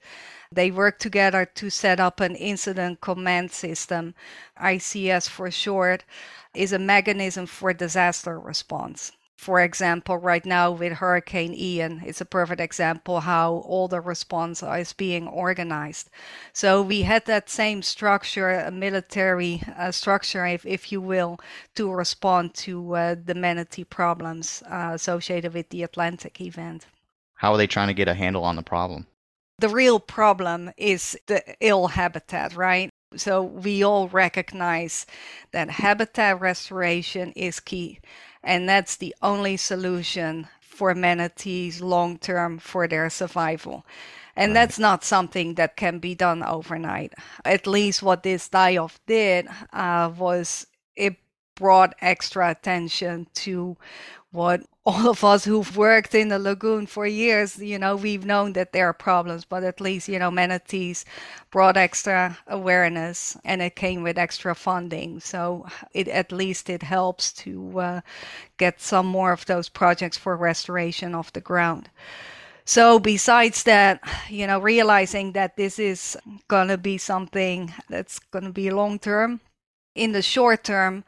They 0.52 0.72
worked 0.72 1.02
together 1.02 1.46
to 1.46 1.70
set 1.70 2.00
up 2.00 2.20
an 2.20 2.36
incident 2.36 3.02
command 3.02 3.52
system. 3.52 4.16
ICS 4.62 5.30
for 5.30 5.50
short 5.50 6.04
is 6.54 6.74
a 6.74 6.80
mechanism 6.80 7.46
for 7.46 7.74
disaster 7.74 8.40
response 8.40 9.12
for 9.42 9.60
example, 9.60 10.18
right 10.18 10.46
now 10.46 10.70
with 10.70 10.94
Hurricane 10.94 11.56
Ian, 11.56 12.04
it's 12.06 12.22
a 12.22 12.26
perfect 12.26 12.62
example 12.62 13.22
how 13.22 13.64
all 13.66 13.88
the 13.88 14.00
response 14.00 14.62
is 14.62 14.94
being 14.94 15.28
organized. 15.28 16.12
So 16.54 16.84
we 16.84 17.02
had 17.02 17.26
that 17.26 17.50
same 17.50 17.82
structure, 17.82 18.52
a 18.52 18.70
military 18.70 19.64
uh, 19.76 19.90
structure, 19.90 20.46
if, 20.46 20.64
if 20.64 20.92
you 20.92 21.02
will, 21.02 21.40
to 21.74 21.92
respond 21.92 22.54
to 22.66 22.96
uh, 22.96 23.16
the 23.26 23.34
manatee 23.34 23.84
problems 23.84 24.62
uh, 24.70 24.92
associated 24.94 25.56
with 25.56 25.70
the 25.70 25.82
Atlantic 25.82 26.40
event. 26.40 26.86
How 27.34 27.52
are 27.54 27.58
they 27.58 27.66
trying 27.66 27.88
to 27.88 27.96
get 27.96 28.08
a 28.08 28.14
handle 28.14 28.44
on 28.44 28.58
the 28.58 28.62
problem? 28.62 29.08
The 29.62 29.70
real 29.70 30.00
problem 30.00 30.72
is 30.78 31.18
the 31.28 31.42
ill 31.60 31.88
habitat, 31.88 32.56
right? 32.56 32.90
So 33.16 33.44
we 33.44 33.84
all 33.84 34.08
recognize 34.08 35.06
that 35.52 35.70
habitat 35.70 36.40
restoration 36.40 37.32
is 37.34 37.60
key 37.60 38.00
and 38.44 38.68
that's 38.68 38.96
the 38.96 39.16
only 39.22 39.58
solution 39.58 40.48
for 40.60 40.96
manatees 40.96 41.82
long 41.82 42.18
term 42.18 42.58
for 42.58 42.88
their 42.88 43.10
survival. 43.10 43.86
And 44.36 44.50
right. 44.52 44.54
that's 44.54 44.80
not 44.80 45.04
something 45.04 45.56
that 45.56 45.76
can 45.76 46.00
be 46.00 46.16
done 46.16 46.42
overnight. 46.42 47.14
At 47.46 47.68
least 47.68 48.02
what 48.02 48.24
this 48.24 48.48
die 48.50 48.78
off 48.78 49.00
did 49.06 49.48
uh, 49.74 50.12
was 50.18 50.66
it 50.96 51.18
brought 51.56 51.96
extra 52.02 52.50
attention 52.50 53.28
to 53.34 53.78
what 54.32 54.62
all 54.86 55.10
of 55.10 55.24
us 55.24 55.46
who've 55.46 55.78
worked 55.78 56.16
in 56.16 56.30
the 56.30 56.40
lagoon 56.40 56.88
for 56.88 57.06
years, 57.06 57.60
you 57.60 57.78
know, 57.78 57.96
we've 57.96 58.26
known 58.26 58.54
that 58.54 58.74
there 58.74 58.88
are 58.88 58.94
problems, 58.94 59.46
but 59.46 59.64
at 59.64 59.80
least, 59.80 60.08
you 60.08 60.18
know, 60.18 60.32
manatees 60.32 61.06
brought 61.52 61.78
extra 61.78 62.38
awareness 62.48 63.38
and 63.46 63.62
it 63.62 63.76
came 63.76 64.02
with 64.02 64.18
extra 64.18 64.56
funding. 64.56 65.20
So 65.20 65.68
it 65.94 66.08
at 66.08 66.32
least 66.32 66.70
it 66.70 66.82
helps 66.82 67.32
to 67.34 67.80
uh, 67.80 68.02
get 68.58 68.82
some 68.82 69.06
more 69.06 69.32
of 69.32 69.46
those 69.46 69.70
projects 69.70 70.18
for 70.18 70.36
restoration 70.36 71.14
of 71.14 71.32
the 71.34 71.42
ground. 71.42 71.90
So 72.66 73.00
besides 73.00 73.64
that, 73.64 74.02
you 74.30 74.48
know, 74.48 74.60
realizing 74.60 75.34
that 75.34 75.58
this 75.58 75.78
is 75.78 76.18
going 76.48 76.70
to 76.70 76.78
be 76.78 76.98
something 76.98 77.74
that's 77.90 78.18
going 78.20 78.46
to 78.46 78.52
be 78.52 78.72
long 78.72 78.98
term, 78.98 79.42
in 79.96 80.12
the 80.14 80.22
short 80.22 80.64
term, 80.64 81.04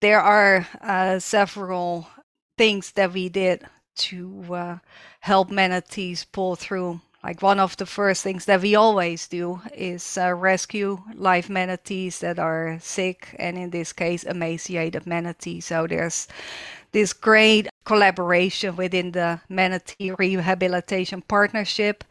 there 0.00 0.20
are 0.20 0.66
uh, 0.80 1.18
several 1.18 2.08
things 2.56 2.92
that 2.92 3.12
we 3.12 3.28
did 3.28 3.64
to 3.96 4.54
uh, 4.54 4.78
help 5.20 5.50
manatees 5.50 6.24
pull 6.24 6.56
through. 6.56 7.00
Like 7.22 7.40
one 7.40 7.58
of 7.58 7.76
the 7.78 7.86
first 7.86 8.22
things 8.22 8.44
that 8.44 8.60
we 8.60 8.74
always 8.74 9.26
do 9.28 9.62
is 9.74 10.18
uh, 10.18 10.34
rescue 10.34 11.00
live 11.14 11.48
manatees 11.48 12.18
that 12.20 12.38
are 12.38 12.78
sick, 12.82 13.34
and 13.38 13.56
in 13.56 13.70
this 13.70 13.94
case, 13.94 14.24
emaciated 14.24 15.06
manatees. 15.06 15.66
So 15.66 15.86
there's 15.86 16.28
this 16.92 17.14
great 17.14 17.68
collaboration 17.84 18.76
within 18.76 19.12
the 19.12 19.40
Manatee 19.48 20.12
Rehabilitation 20.12 21.22
Partnership, 21.22 22.04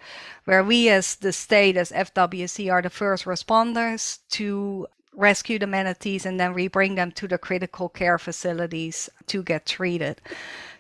where 0.45 0.63
we 0.63 0.89
as 0.89 1.15
the 1.15 1.31
state, 1.31 1.77
as 1.77 1.91
FWC, 1.91 2.71
are 2.71 2.81
the 2.81 2.89
first 2.89 3.25
responders 3.25 4.17
to 4.31 4.87
rescue 5.15 5.59
the 5.59 5.67
manatees 5.67 6.25
and 6.25 6.39
then 6.39 6.53
we 6.53 6.67
bring 6.67 6.95
them 6.95 7.11
to 7.11 7.27
the 7.27 7.37
critical 7.37 7.89
care 7.89 8.17
facilities 8.17 9.09
to 9.27 9.43
get 9.43 9.65
treated. 9.65 10.21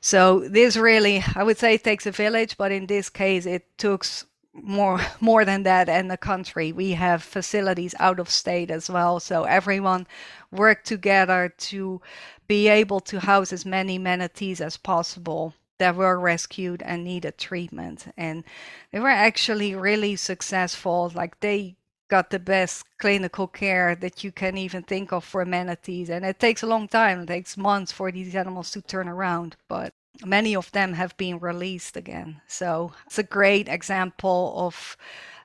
So 0.01 0.39
this 0.39 0.75
really, 0.75 1.23
I 1.35 1.43
would 1.43 1.57
say, 1.57 1.77
takes 1.77 2.05
a 2.05 2.11
village, 2.11 2.57
but 2.57 2.71
in 2.71 2.87
this 2.87 3.09
case, 3.09 3.45
it 3.45 3.77
took 3.77 4.05
more 4.53 5.01
more 5.19 5.45
than 5.45 5.63
that 5.63 5.89
in 5.89 6.09
the 6.09 6.17
country. 6.17 6.71
We 6.71 6.91
have 6.91 7.23
facilities 7.23 7.95
out 7.99 8.19
of 8.19 8.29
state 8.29 8.69
as 8.69 8.89
well, 8.89 9.19
so 9.19 9.43
everyone 9.45 10.07
worked 10.51 10.85
together 10.85 11.53
to 11.57 12.01
be 12.47 12.67
able 12.67 12.99
to 12.99 13.19
house 13.19 13.51
as 13.51 13.65
many 13.65 13.97
manatees 13.97 14.61
as 14.61 14.77
possible 14.77 15.53
that 15.79 15.95
were 15.95 16.19
rescued 16.19 16.83
and 16.83 17.03
needed 17.03 17.37
treatment 17.37 18.05
and 18.15 18.43
they 18.91 18.99
were 18.99 19.09
actually 19.09 19.73
really 19.73 20.15
successful 20.15 21.11
like 21.15 21.39
they 21.39 21.75
got 22.09 22.29
the 22.29 22.39
best 22.39 22.85
clinical 22.97 23.47
care 23.47 23.95
that 23.95 24.23
you 24.23 24.31
can 24.31 24.57
even 24.57 24.83
think 24.83 25.11
of 25.11 25.23
for 25.23 25.45
manatees. 25.45 26.09
And 26.09 26.25
it 26.25 26.39
takes 26.39 26.63
a 26.63 26.67
long 26.67 26.87
time, 26.87 27.21
it 27.21 27.27
takes 27.27 27.57
months 27.57 27.91
for 27.91 28.11
these 28.11 28.35
animals 28.35 28.71
to 28.71 28.81
turn 28.81 29.07
around. 29.07 29.55
But 29.67 29.93
many 30.25 30.55
of 30.55 30.71
them 30.71 30.93
have 30.93 31.15
been 31.17 31.39
released 31.39 31.97
again. 31.97 32.41
So 32.47 32.93
it's 33.05 33.19
a 33.19 33.23
great 33.23 33.67
example 33.67 34.53
of 34.55 34.97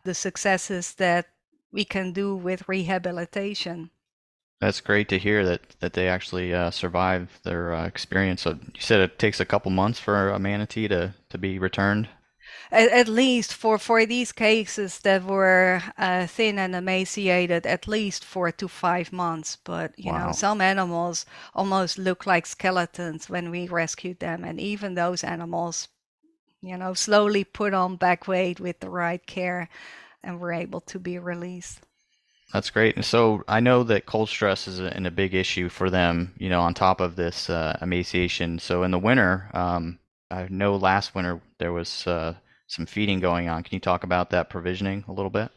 the 0.04 0.14
successes 0.14 0.94
that 0.94 1.26
we 1.72 1.84
can 1.84 2.12
do 2.12 2.34
with 2.34 2.68
rehabilitation. 2.68 3.90
That's 4.60 4.80
great 4.80 5.08
to 5.10 5.18
hear 5.18 5.44
that, 5.44 5.76
that 5.78 5.92
they 5.92 6.08
actually 6.08 6.52
uh, 6.52 6.70
survive 6.70 7.40
their 7.44 7.72
uh, 7.72 7.86
experience. 7.86 8.42
So 8.42 8.58
you 8.74 8.80
said 8.80 9.00
it 9.00 9.18
takes 9.18 9.38
a 9.38 9.44
couple 9.44 9.70
months 9.70 10.00
for 10.00 10.30
a 10.30 10.38
manatee 10.38 10.88
to, 10.88 11.14
to 11.30 11.38
be 11.38 11.58
returned? 11.58 12.08
At, 12.70 12.90
at 12.90 13.08
least 13.08 13.54
for, 13.54 13.78
for 13.78 14.04
these 14.06 14.32
cases 14.32 15.00
that 15.00 15.24
were 15.24 15.82
uh, 15.96 16.26
thin 16.26 16.58
and 16.58 16.74
emaciated, 16.74 17.66
at 17.66 17.88
least 17.88 18.24
four 18.24 18.52
to 18.52 18.68
five 18.68 19.12
months. 19.12 19.56
But 19.64 19.92
you 19.98 20.12
wow. 20.12 20.26
know, 20.26 20.32
some 20.32 20.60
animals 20.60 21.26
almost 21.54 21.98
look 21.98 22.26
like 22.26 22.46
skeletons 22.46 23.28
when 23.28 23.50
we 23.50 23.68
rescued 23.68 24.20
them, 24.20 24.44
and 24.44 24.60
even 24.60 24.94
those 24.94 25.24
animals, 25.24 25.88
you 26.60 26.76
know, 26.76 26.94
slowly 26.94 27.44
put 27.44 27.74
on 27.74 27.96
back 27.96 28.28
weight 28.28 28.60
with 28.60 28.80
the 28.80 28.90
right 28.90 29.24
care, 29.26 29.68
and 30.22 30.40
were 30.40 30.52
able 30.52 30.80
to 30.80 30.98
be 30.98 31.18
released. 31.18 31.80
That's 32.52 32.70
great. 32.70 32.96
And 32.96 33.04
so 33.04 33.44
I 33.46 33.60
know 33.60 33.82
that 33.84 34.06
cold 34.06 34.28
stress 34.30 34.66
is 34.66 34.80
a, 34.80 34.86
a 35.04 35.10
big 35.10 35.34
issue 35.34 35.68
for 35.68 35.90
them, 35.90 36.34
you 36.38 36.48
know, 36.48 36.62
on 36.62 36.72
top 36.72 37.00
of 37.00 37.14
this 37.14 37.50
uh, 37.50 37.78
emaciation. 37.82 38.58
So 38.58 38.84
in 38.84 38.90
the 38.90 38.98
winter, 38.98 39.50
um, 39.52 39.98
I 40.30 40.46
know 40.48 40.76
last 40.76 41.14
winter 41.14 41.40
there 41.58 41.72
was 41.72 42.06
uh, 42.06 42.34
some 42.68 42.86
feeding 42.86 43.20
going 43.20 43.48
on. 43.48 43.64
Can 43.64 43.74
you 43.74 43.80
talk 43.80 44.04
about 44.04 44.30
that 44.30 44.50
provisioning 44.50 45.04
a 45.08 45.12
little 45.12 45.30
bit? 45.30 45.50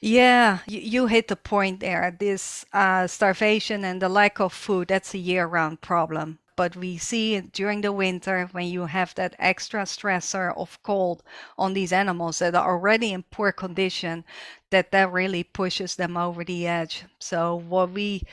Yeah, 0.00 0.58
you, 0.66 0.80
you 0.80 1.06
hit 1.06 1.28
the 1.28 1.36
point 1.36 1.80
there. 1.80 2.14
This 2.18 2.64
uh, 2.72 3.06
starvation 3.06 3.84
and 3.84 4.02
the 4.02 4.08
lack 4.08 4.40
of 4.40 4.52
food, 4.52 4.88
that's 4.88 5.14
a 5.14 5.18
year 5.18 5.46
round 5.46 5.80
problem. 5.80 6.38
But 6.56 6.76
we 6.76 6.98
see 6.98 7.40
during 7.40 7.80
the 7.80 7.92
winter 7.92 8.48
when 8.52 8.66
you 8.66 8.86
have 8.86 9.14
that 9.14 9.34
extra 9.38 9.82
stressor 9.82 10.54
of 10.56 10.82
cold 10.82 11.22
on 11.56 11.72
these 11.72 11.92
animals 11.92 12.40
that 12.40 12.54
are 12.54 12.72
already 12.72 13.12
in 13.12 13.22
poor 13.24 13.52
condition, 13.52 14.24
that 14.70 14.92
that 14.92 15.12
really 15.12 15.44
pushes 15.44 15.96
them 15.96 16.16
over 16.16 16.44
the 16.44 16.66
edge. 16.66 17.04
So 17.18 17.56
what 17.56 17.90
we 17.92 18.24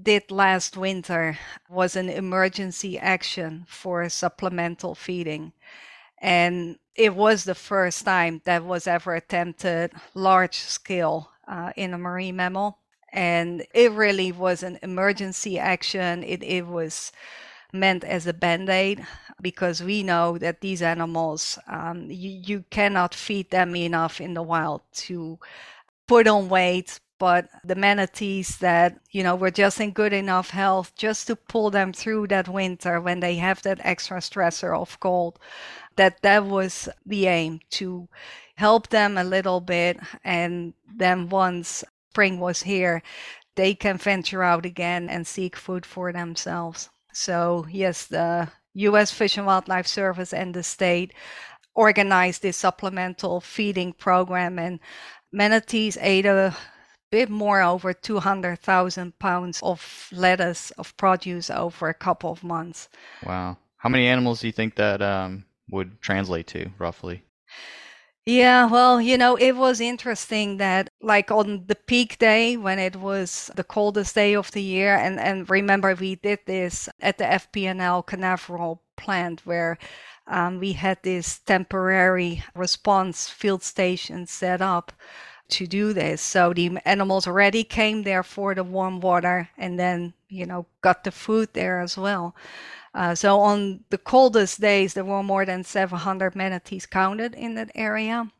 did 0.00 0.30
last 0.30 0.76
winter 0.76 1.38
was 1.68 1.96
an 1.96 2.08
emergency 2.08 2.98
action 2.98 3.66
for 3.68 4.08
supplemental 4.08 4.94
feeding. 4.94 5.52
And 6.22 6.78
it 6.94 7.14
was 7.14 7.44
the 7.44 7.54
first 7.54 8.04
time 8.04 8.40
that 8.44 8.64
was 8.64 8.86
ever 8.86 9.14
attempted 9.14 9.92
large 10.14 10.56
scale 10.56 11.30
uh, 11.48 11.72
in 11.76 11.92
a 11.92 11.98
marine 11.98 12.36
mammal. 12.36 12.78
And 13.12 13.66
it 13.74 13.92
really 13.92 14.32
was 14.32 14.62
an 14.62 14.78
emergency 14.82 15.58
action. 15.58 16.22
It, 16.22 16.42
it 16.42 16.66
was 16.66 17.12
meant 17.72 18.04
as 18.04 18.26
a 18.26 18.32
band 18.32 18.68
aid 18.70 19.04
because 19.40 19.82
we 19.82 20.02
know 20.02 20.38
that 20.38 20.60
these 20.60 20.80
animals, 20.80 21.58
um, 21.66 22.10
you, 22.10 22.30
you 22.44 22.64
cannot 22.70 23.14
feed 23.14 23.50
them 23.50 23.74
enough 23.74 24.20
in 24.20 24.34
the 24.34 24.42
wild 24.42 24.82
to 24.92 25.38
put 26.06 26.28
on 26.28 26.48
weight. 26.48 27.00
But 27.18 27.48
the 27.64 27.76
manatees 27.76 28.58
that, 28.58 28.98
you 29.12 29.22
know, 29.22 29.36
were 29.36 29.52
just 29.52 29.80
in 29.80 29.92
good 29.92 30.12
enough 30.12 30.50
health 30.50 30.92
just 30.96 31.28
to 31.28 31.36
pull 31.36 31.70
them 31.70 31.92
through 31.92 32.26
that 32.28 32.48
winter 32.48 33.00
when 33.00 33.20
they 33.20 33.36
have 33.36 33.62
that 33.62 33.78
extra 33.84 34.18
stressor 34.18 34.76
of 34.76 34.98
cold 34.98 35.38
that 35.96 36.22
that 36.22 36.44
was 36.44 36.88
the 37.06 37.26
aim 37.26 37.60
to 37.70 38.08
help 38.56 38.88
them 38.88 39.18
a 39.18 39.24
little 39.24 39.60
bit 39.60 39.98
and 40.24 40.74
then 40.96 41.28
once 41.28 41.84
spring 42.10 42.38
was 42.38 42.62
here 42.62 43.02
they 43.54 43.74
can 43.74 43.98
venture 43.98 44.42
out 44.42 44.66
again 44.66 45.08
and 45.08 45.26
seek 45.26 45.56
food 45.56 45.84
for 45.86 46.12
themselves 46.12 46.90
so 47.12 47.66
yes 47.70 48.06
the 48.06 48.48
US 48.74 49.10
Fish 49.10 49.36
and 49.36 49.46
Wildlife 49.46 49.86
Service 49.86 50.32
and 50.32 50.54
the 50.54 50.62
state 50.62 51.12
organized 51.74 52.42
this 52.42 52.56
supplemental 52.56 53.40
feeding 53.40 53.92
program 53.92 54.58
and 54.58 54.80
manatees 55.30 55.98
ate 56.00 56.26
a 56.26 56.56
bit 57.10 57.28
more 57.28 57.60
over 57.60 57.92
200,000 57.92 59.18
pounds 59.18 59.60
of 59.62 60.08
lettuce 60.12 60.70
of 60.72 60.96
produce 60.96 61.50
over 61.50 61.88
a 61.88 61.94
couple 61.94 62.30
of 62.30 62.42
months. 62.42 62.88
Wow. 63.24 63.58
How 63.76 63.88
many 63.88 64.06
animals 64.06 64.40
do 64.40 64.46
you 64.46 64.52
think 64.52 64.76
that 64.76 65.02
um, 65.02 65.44
would 65.72 66.00
translate 66.00 66.46
to 66.48 66.70
roughly? 66.78 67.24
Yeah, 68.24 68.66
well, 68.66 69.00
you 69.00 69.18
know, 69.18 69.34
it 69.34 69.56
was 69.56 69.80
interesting 69.80 70.58
that 70.58 70.88
like 71.02 71.32
on 71.32 71.64
the 71.66 71.74
peak 71.74 72.18
day 72.18 72.56
when 72.56 72.78
it 72.78 72.94
was 72.94 73.50
the 73.56 73.64
coldest 73.64 74.14
day 74.14 74.36
of 74.36 74.52
the 74.52 74.62
year 74.62 74.94
and 74.94 75.18
and 75.18 75.50
remember 75.50 75.92
we 75.96 76.14
did 76.14 76.38
this 76.46 76.88
at 77.00 77.18
the 77.18 77.24
FP&L 77.24 78.04
Canaveral 78.04 78.80
plant 78.96 79.40
where 79.44 79.76
um, 80.28 80.60
we 80.60 80.72
had 80.74 80.98
this 81.02 81.40
temporary 81.40 82.44
response 82.54 83.28
field 83.28 83.64
station 83.64 84.26
set 84.26 84.62
up 84.62 84.92
to 85.48 85.66
do 85.66 85.92
this. 85.92 86.22
So 86.22 86.52
the 86.52 86.78
animals 86.84 87.26
already 87.26 87.64
came 87.64 88.02
there 88.04 88.22
for 88.22 88.54
the 88.54 88.64
warm 88.64 89.00
water 89.00 89.50
and 89.58 89.78
then, 89.78 90.14
you 90.28 90.46
know, 90.46 90.66
got 90.80 91.04
the 91.04 91.10
food 91.10 91.50
there 91.52 91.80
as 91.80 91.98
well. 91.98 92.34
Uh, 92.94 93.14
so 93.14 93.40
on 93.40 93.84
the 93.90 93.98
coldest 93.98 94.60
days, 94.60 94.94
there 94.94 95.04
were 95.04 95.22
more 95.22 95.44
than 95.44 95.64
700 95.64 96.36
manatees 96.36 96.86
counted 96.86 97.34
in 97.34 97.54
that 97.54 97.70
area. 97.74 98.30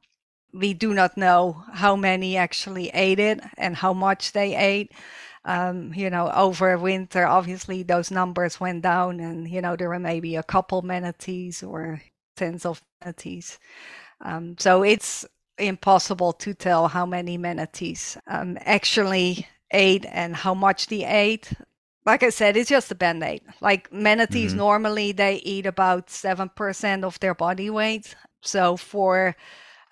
We 0.52 0.74
do 0.74 0.92
not 0.92 1.16
know 1.16 1.64
how 1.72 1.96
many 1.96 2.36
actually 2.36 2.90
ate 2.90 3.18
it 3.18 3.40
and 3.56 3.76
how 3.76 3.94
much 3.94 4.32
they 4.32 4.54
ate. 4.54 4.92
Um, 5.44 5.92
you 5.94 6.10
know, 6.10 6.30
over 6.30 6.76
winter, 6.78 7.26
obviously 7.26 7.82
those 7.82 8.10
numbers 8.10 8.60
went 8.60 8.82
down, 8.82 9.18
and 9.18 9.48
you 9.48 9.60
know 9.60 9.74
there 9.74 9.88
were 9.88 9.98
maybe 9.98 10.36
a 10.36 10.42
couple 10.42 10.82
manatees 10.82 11.62
or 11.62 12.00
tens 12.36 12.64
of 12.64 12.82
manatees. 13.00 13.58
Um, 14.20 14.56
so 14.58 14.82
it's 14.84 15.26
impossible 15.58 16.32
to 16.34 16.54
tell 16.54 16.88
how 16.88 17.06
many 17.06 17.36
manatees 17.38 18.16
um, 18.26 18.58
actually 18.60 19.46
ate 19.72 20.06
and 20.06 20.36
how 20.36 20.54
much 20.54 20.86
they 20.86 21.04
ate. 21.04 21.52
Like 22.04 22.22
I 22.22 22.30
said, 22.30 22.56
it's 22.56 22.70
just 22.70 22.90
a 22.90 22.94
band 22.94 23.22
aid. 23.22 23.42
Like 23.60 23.92
manatees, 23.92 24.50
mm-hmm. 24.50 24.58
normally 24.58 25.12
they 25.12 25.36
eat 25.36 25.66
about 25.66 26.08
7% 26.08 27.04
of 27.04 27.20
their 27.20 27.34
body 27.34 27.70
weight. 27.70 28.14
So 28.40 28.76
for 28.76 29.36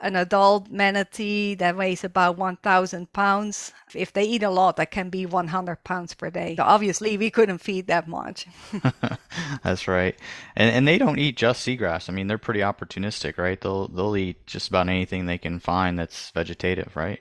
an 0.00 0.17
adult 0.17 0.71
manatee 0.71 1.55
that 1.55 1.76
weighs 1.76 2.05
about 2.05 2.38
1,000 2.38 3.12
pounds. 3.12 3.73
If 3.95 4.12
they 4.12 4.25
eat 4.25 4.43
a 4.43 4.50
lot, 4.50 4.76
that 4.76 4.90
can 4.90 5.11
be 5.11 5.26
100 5.26 5.85
pounds 5.85 6.14
per 6.14 6.31
day. 6.31 6.57
So 6.57 6.62
obviously, 6.62 7.17
we 7.19 7.31
couldn't 7.31 7.59
feed 7.59 7.87
that 7.88 8.09
much. 8.09 8.47
That's 9.62 9.87
right, 9.87 10.17
and 10.57 10.75
and 10.75 10.88
they 10.88 10.99
don't 10.99 11.19
eat 11.19 11.37
just 11.37 11.67
seagrass. 11.67 12.09
I 12.09 12.12
mean, 12.12 12.26
they're 12.26 12.38
pretty 12.38 12.61
opportunistic, 12.61 13.37
right? 13.38 13.61
They'll 13.61 13.88
they'll 13.88 14.17
eat 14.17 14.47
just 14.47 14.69
about 14.69 14.88
anything 14.88 15.26
they 15.26 15.38
can 15.38 15.61
find 15.61 15.99
that's 15.99 16.31
vegetative, 16.31 16.97
right? 16.97 17.21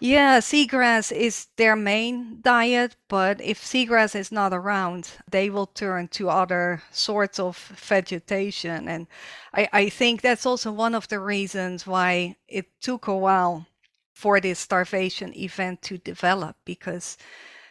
Yeah, 0.00 0.40
seagrass 0.40 1.12
is 1.12 1.46
their 1.56 1.76
main 1.76 2.40
diet, 2.42 2.96
but 3.08 3.40
if 3.40 3.62
seagrass 3.62 4.14
is 4.14 4.32
not 4.32 4.52
around, 4.52 5.12
they 5.30 5.48
will 5.50 5.66
turn 5.66 6.08
to 6.08 6.28
other 6.28 6.82
sorts 6.90 7.38
of 7.38 7.56
vegetation. 7.56 8.88
And 8.88 9.06
I, 9.54 9.68
I 9.72 9.88
think 9.88 10.20
that's 10.20 10.46
also 10.46 10.72
one 10.72 10.94
of 10.94 11.08
the 11.08 11.20
reasons 11.20 11.86
why 11.86 12.36
it 12.48 12.66
took 12.80 13.06
a 13.06 13.16
while 13.16 13.66
for 14.12 14.40
this 14.40 14.58
starvation 14.58 15.34
event 15.36 15.82
to 15.82 15.98
develop 15.98 16.56
because 16.64 17.16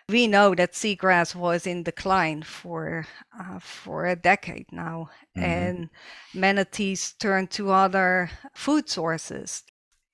we 0.10 0.28
know 0.28 0.54
that 0.56 0.74
seagrass 0.74 1.36
was 1.36 1.66
in 1.66 1.84
decline 1.84 2.44
for 2.44 3.06
uh, 3.40 3.60
for 3.60 4.06
a 4.06 4.16
decade 4.16 4.72
now, 4.72 5.10
mm-hmm. 5.36 5.46
and 5.46 5.90
manatees 6.34 7.14
turned 7.14 7.52
to 7.52 7.72
other 7.72 8.30
food 8.54 8.90
sources 8.90 9.64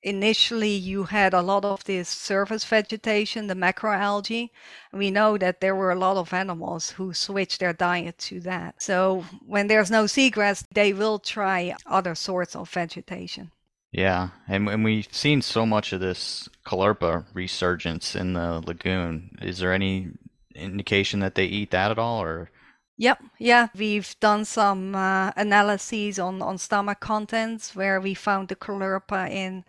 initially 0.01 0.71
you 0.71 1.03
had 1.03 1.33
a 1.33 1.41
lot 1.41 1.65
of 1.65 1.83
this 1.83 2.09
surface 2.09 2.63
vegetation, 2.63 3.47
the 3.47 3.53
macroalgae. 3.53 4.49
We 4.93 5.11
know 5.11 5.37
that 5.37 5.61
there 5.61 5.75
were 5.75 5.91
a 5.91 5.99
lot 5.99 6.17
of 6.17 6.33
animals 6.33 6.91
who 6.91 7.13
switched 7.13 7.59
their 7.59 7.73
diet 7.73 8.17
to 8.19 8.39
that. 8.41 8.81
So 8.81 9.25
when 9.45 9.67
there's 9.67 9.91
no 9.91 10.05
seagrass, 10.05 10.63
they 10.73 10.93
will 10.93 11.19
try 11.19 11.75
other 11.85 12.15
sorts 12.15 12.55
of 12.55 12.69
vegetation. 12.69 13.51
Yeah, 13.91 14.29
and, 14.47 14.69
and 14.69 14.83
we've 14.83 15.07
seen 15.11 15.41
so 15.41 15.65
much 15.65 15.93
of 15.93 15.99
this 15.99 16.47
caulerpa 16.65 17.25
resurgence 17.33 18.15
in 18.15 18.33
the 18.33 18.61
lagoon. 18.65 19.37
Is 19.41 19.57
there 19.57 19.73
any 19.73 20.09
indication 20.53 21.21
that 21.21 21.35
they 21.35 21.45
eat 21.45 21.71
that 21.71 21.89
at 21.89 21.97
all, 21.97 22.21
or 22.21 22.51
Yep, 22.99 23.23
yeah, 23.39 23.69
we've 23.75 24.15
done 24.19 24.45
some 24.45 24.93
uh, 24.93 25.31
analyses 25.37 26.19
on, 26.19 26.41
on 26.43 26.59
stomach 26.59 26.99
contents 26.99 27.75
where 27.75 27.99
we 28.01 28.13
found 28.13 28.49
the 28.49 28.55
caulerpa 28.55 29.27
in. 29.31 29.65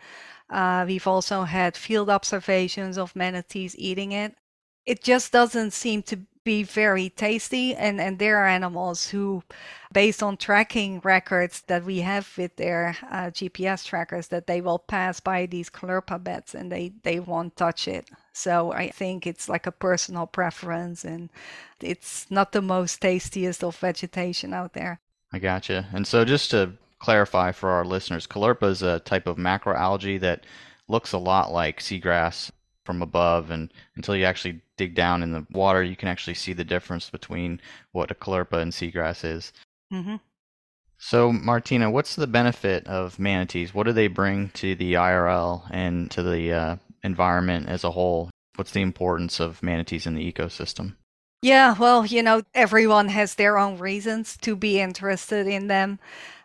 Uh, 0.51 0.85
we've 0.87 1.07
also 1.07 1.45
had 1.45 1.77
field 1.77 2.11
observations 2.11 2.99
of 2.99 3.17
manatees 3.17 3.77
eating 3.79 4.13
it. 4.13 4.37
It 4.87 5.03
just 5.03 5.33
doesn't 5.33 5.73
seem 5.73 6.03
to 6.05 6.19
be 6.45 6.63
very 6.65 7.09
tasty, 7.11 7.75
and, 7.75 8.01
and 8.01 8.19
there 8.19 8.39
are 8.39 8.47
animals 8.49 9.09
who, 9.11 9.45
based 9.93 10.23
on 10.23 10.37
tracking 10.37 11.01
records 11.05 11.63
that 11.69 11.85
we 11.85 12.01
have 12.01 12.31
with 12.37 12.57
their 12.57 12.97
uh, 13.11 13.31
GPS 13.31 13.85
trackers, 13.87 14.29
that 14.29 14.47
they 14.49 14.61
will 14.61 14.81
pass 14.81 15.21
by 15.21 15.47
these 15.47 15.71
caulerpa 15.71 16.23
beds 16.23 16.55
and 16.55 16.73
they, 16.73 16.95
they 17.05 17.21
won't 17.21 17.57
touch 17.57 17.89
it. 17.89 18.11
So 18.41 18.73
I 18.73 18.89
think 18.89 19.27
it's 19.27 19.51
like 19.51 19.67
a 19.67 19.73
personal 19.73 20.27
preference 20.27 21.05
and 21.05 21.29
it's 21.81 22.27
not 22.31 22.53
the 22.53 22.63
most 22.63 23.03
tastiest 23.03 23.63
of 23.63 23.77
vegetation 23.77 24.55
out 24.55 24.73
there. 24.73 24.99
I 25.31 25.39
gotcha. 25.39 25.87
And 25.93 26.07
so 26.07 26.25
just 26.25 26.51
to 26.53 26.73
clarify 27.01 27.53
for 27.53 27.69
our 27.69 27.85
listeners, 27.85 28.27
caulerpa 28.27 28.71
is 28.71 28.83
a 28.83 29.01
type 29.01 29.27
of 29.27 29.37
macroalgae 29.37 30.21
that 30.21 30.45
looks 30.89 31.13
a 31.13 31.19
lot 31.19 31.53
like 31.53 31.81
seagrass 31.81 32.51
from 32.87 33.03
above 33.03 33.51
and 33.51 33.71
until 33.95 34.17
you 34.17 34.25
actually 34.25 34.63
dig 34.79 34.95
down 34.95 35.23
in 35.23 35.33
the 35.33 35.47
water 35.53 35.83
you 35.83 35.95
can 35.95 36.09
actually 36.09 36.35
see 36.35 36.55
the 36.55 36.65
difference 36.65 37.11
between 37.11 37.61
what 37.93 38.11
a 38.11 38.15
caulerpa 38.15 38.55
and 38.55 38.73
seagrass 38.73 39.23
is. 39.23 39.53
Mm-hmm. 39.93 40.17
So, 40.97 41.33
Martine, 41.33 41.93
what's 41.93 42.17
the 42.17 42.27
benefit 42.27 42.87
of 42.87 43.19
manatees? 43.19 43.75
What 43.75 43.87
do 43.87 43.93
they 43.93 44.09
bring 44.09 44.51
to 44.51 44.75
the 44.75 44.95
IRL 44.95 45.67
and 45.71 46.11
to 46.11 46.23
the 46.23 46.53
uh, 46.53 46.77
environment 47.03 47.69
as 47.69 47.85
a 47.85 47.93
whole? 47.93 48.31
What's 48.57 48.73
the 48.73 48.83
importance 48.83 49.41
of 49.41 49.63
manatees 49.63 50.07
in 50.07 50.15
the 50.15 50.33
ecosystem? 50.33 50.97
Yeah, 51.43 51.75
well, 51.79 52.05
you 52.05 52.23
know, 52.23 52.43
everyone 52.53 53.09
has 53.09 53.35
their 53.35 53.57
own 53.57 53.79
reasons 53.79 54.37
to 54.43 54.55
be 54.55 54.79
interested 54.79 55.47
in 55.47 55.69
them. 55.69 55.99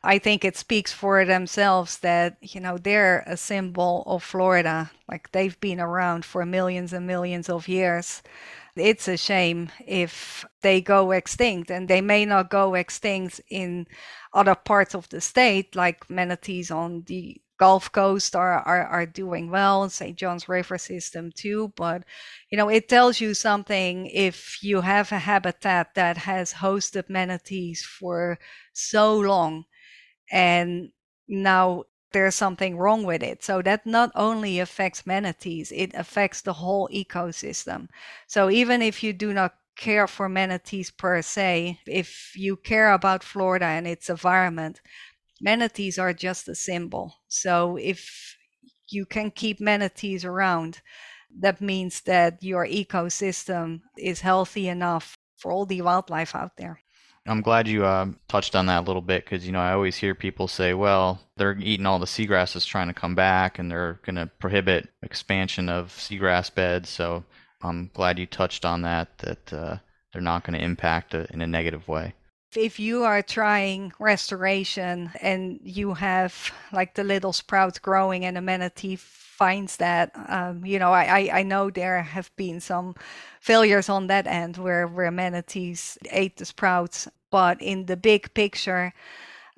I 0.03 0.19
think 0.19 0.45
it 0.45 0.55
speaks 0.55 0.93
for 0.93 1.25
themselves 1.25 1.97
that, 1.97 2.37
you 2.41 2.61
know, 2.61 2.77
they're 2.77 3.23
a 3.27 3.35
symbol 3.35 4.03
of 4.05 4.23
Florida. 4.23 4.91
Like 5.09 5.31
they've 5.33 5.59
been 5.59 5.81
around 5.81 6.23
for 6.23 6.45
millions 6.45 6.93
and 6.93 7.05
millions 7.05 7.49
of 7.49 7.67
years. 7.67 8.23
It's 8.77 9.07
a 9.09 9.17
shame 9.17 9.69
if 9.85 10.45
they 10.61 10.79
go 10.79 11.11
extinct, 11.11 11.71
and 11.71 11.87
they 11.87 12.01
may 12.01 12.25
not 12.25 12.49
go 12.49 12.75
extinct 12.75 13.41
in 13.49 13.87
other 14.33 14.55
parts 14.55 14.95
of 14.95 15.09
the 15.09 15.21
state, 15.21 15.75
like 15.75 16.09
manatees 16.09 16.71
on 16.71 17.03
the 17.07 17.41
Gulf 17.57 17.91
Coast 17.91 18.35
are, 18.35 18.59
are, 18.59 18.85
are 18.85 19.05
doing 19.05 19.49
well, 19.49 19.89
St. 19.89 20.17
John's 20.17 20.49
River 20.49 20.77
system 20.77 21.31
too. 21.33 21.71
But, 21.75 22.03
you 22.49 22.57
know, 22.57 22.69
it 22.69 22.89
tells 22.89 23.21
you 23.21 23.33
something 23.33 24.07
if 24.07 24.61
you 24.63 24.81
have 24.81 25.11
a 25.11 25.19
habitat 25.19 25.95
that 25.95 26.17
has 26.17 26.53
hosted 26.53 27.09
manatees 27.09 27.83
for 27.83 28.37
so 28.73 29.17
long 29.17 29.65
and 30.31 30.91
now 31.27 31.83
there's 32.11 32.35
something 32.35 32.77
wrong 32.77 33.03
with 33.03 33.21
it. 33.23 33.43
So 33.43 33.61
that 33.63 33.85
not 33.85 34.11
only 34.15 34.59
affects 34.59 35.05
manatees, 35.05 35.71
it 35.71 35.93
affects 35.93 36.41
the 36.41 36.53
whole 36.53 36.87
ecosystem. 36.93 37.89
So 38.27 38.49
even 38.49 38.81
if 38.81 39.03
you 39.03 39.13
do 39.13 39.33
not 39.33 39.55
care 39.75 40.07
for 40.07 40.29
manatees 40.29 40.91
per 40.91 41.21
se, 41.21 41.79
if 41.85 42.31
you 42.35 42.55
care 42.55 42.93
about 42.93 43.23
Florida 43.23 43.65
and 43.65 43.85
its 43.85 44.09
environment, 44.09 44.81
manatees 45.41 46.00
are 46.00 46.13
just 46.13 46.48
a 46.48 46.56
symbol. 46.56 47.15
So 47.28 47.78
if 47.78 48.38
you 48.89 49.06
can 49.06 49.32
keep 49.32 49.60
manatees 49.60 50.26
around, 50.26 50.82
that 51.39 51.62
means 51.62 52.02
that 52.02 52.43
your 52.43 52.65
ecosystem 52.65 53.82
is 53.98 54.21
healthy 54.21 54.67
enough 54.67 55.17
for 55.38 55.52
all 55.52 55.65
the 55.65 55.82
wildlife 55.82 56.36
out 56.36 56.56
there. 56.58 56.82
I'm 57.28 57.41
glad 57.41 57.67
you 57.67 57.84
uh, 57.84 58.08
touched 58.28 58.56
on 58.56 58.67
that 58.67 58.84
a 58.84 58.86
little 58.86 59.02
bit 59.02 59.26
because 59.26 59.48
you 59.48 59.52
know 59.52 59.60
I 59.60 59.74
always 59.74 59.98
hear 59.98 60.13
people 60.13 60.48
say, 60.48 60.76
"Well, 60.76 61.19
they're 61.38 61.58
eating 61.58 61.88
all 61.88 61.98
the 61.98 62.06
seagrasses 62.06 62.67
trying 62.67 62.88
to 62.88 62.93
come 62.93 63.15
back, 63.15 63.58
and 63.58 63.69
they're 63.69 64.00
going 64.06 64.15
to 64.17 64.28
prohibit 64.38 64.89
expansion 65.02 65.67
of 65.67 65.89
seagrass 65.89 66.54
beds." 66.54 66.88
So 66.89 67.24
I'm 67.63 67.89
glad 67.95 68.19
you 68.19 68.28
touched 68.28 68.63
on 68.63 68.84
that. 68.84 69.17
That 69.17 69.54
uh, 69.54 69.78
they're 70.13 70.21
not 70.21 70.43
going 70.43 70.58
to 70.58 70.63
impact 70.63 71.15
it 71.15 71.32
in 71.32 71.41
a 71.41 71.48
negative 71.48 71.88
way 71.88 72.13
if 72.57 72.79
you 72.79 73.03
are 73.03 73.21
trying 73.21 73.91
restoration 73.99 75.11
and 75.21 75.59
you 75.63 75.93
have 75.93 76.51
like 76.71 76.95
the 76.95 77.03
little 77.03 77.33
sprouts 77.33 77.79
growing 77.79 78.25
and 78.25 78.37
a 78.37 78.41
manatee 78.41 78.95
finds 78.95 79.77
that 79.77 80.11
um, 80.29 80.65
you 80.65 80.79
know 80.79 80.93
I, 80.93 81.29
I 81.39 81.43
know 81.43 81.69
there 81.69 82.01
have 82.01 82.31
been 82.37 82.61
some 82.61 82.95
failures 83.41 83.89
on 83.89 84.07
that 84.07 84.27
end 84.27 84.57
where 84.57 84.87
where 84.87 85.11
manatees 85.11 85.97
ate 86.11 86.37
the 86.37 86.45
sprouts 86.45 87.07
but 87.31 87.61
in 87.61 87.85
the 87.85 87.97
big 87.97 88.33
picture 88.33 88.93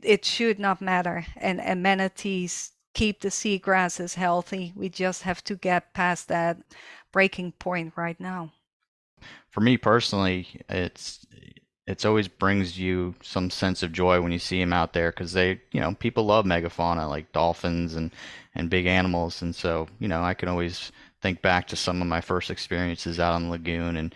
it 0.02 0.26
should 0.26 0.60
not 0.60 0.82
matter. 0.82 1.26
And, 1.36 1.82
manatees 1.82 2.72
keep 2.94 3.22
the 3.22 3.30
seagrasses 3.30 4.16
healthy. 4.16 4.74
We 4.76 4.90
just 4.90 5.24
have 5.24 5.44
to 5.46 5.56
get 5.56 5.94
past 5.94 6.28
that 6.30 6.58
breaking 7.12 7.54
point 7.54 7.94
right 7.96 8.20
now. 8.20 8.54
For 9.50 9.62
me 9.62 9.78
personally 9.78 10.62
it's 10.70 11.26
it's 11.88 12.06
always 12.06 12.28
brings 12.28 12.78
you 12.78 13.16
some 13.22 13.50
sense 13.50 13.82
of 13.82 13.92
joy 13.92 14.22
when 14.22 14.32
you 14.32 14.40
see 14.40 14.60
them 14.60 14.74
out 14.74 14.94
there 14.94 15.12
because 15.12 15.34
they, 15.34 15.62
you 15.72 15.80
know, 15.80 15.94
people 15.96 16.26
love 16.26 16.46
megafauna 16.46 17.10
like 17.10 17.32
dolphins 17.32 17.96
and 17.96 18.12
and 18.56 18.70
big 18.70 18.86
animals, 18.86 19.42
and 19.42 19.56
so 19.56 19.88
you 20.00 20.08
know 20.08 20.22
I 20.24 20.34
can 20.34 20.50
always 20.50 20.92
think 21.22 21.42
back 21.42 21.68
to 21.68 21.76
some 21.76 22.02
of 22.02 22.08
my 22.08 22.22
first 22.22 22.52
experiences 22.52 23.20
out 23.20 23.34
on 23.34 23.46
the 23.46 23.50
lagoon 23.50 23.98
and 23.98 24.14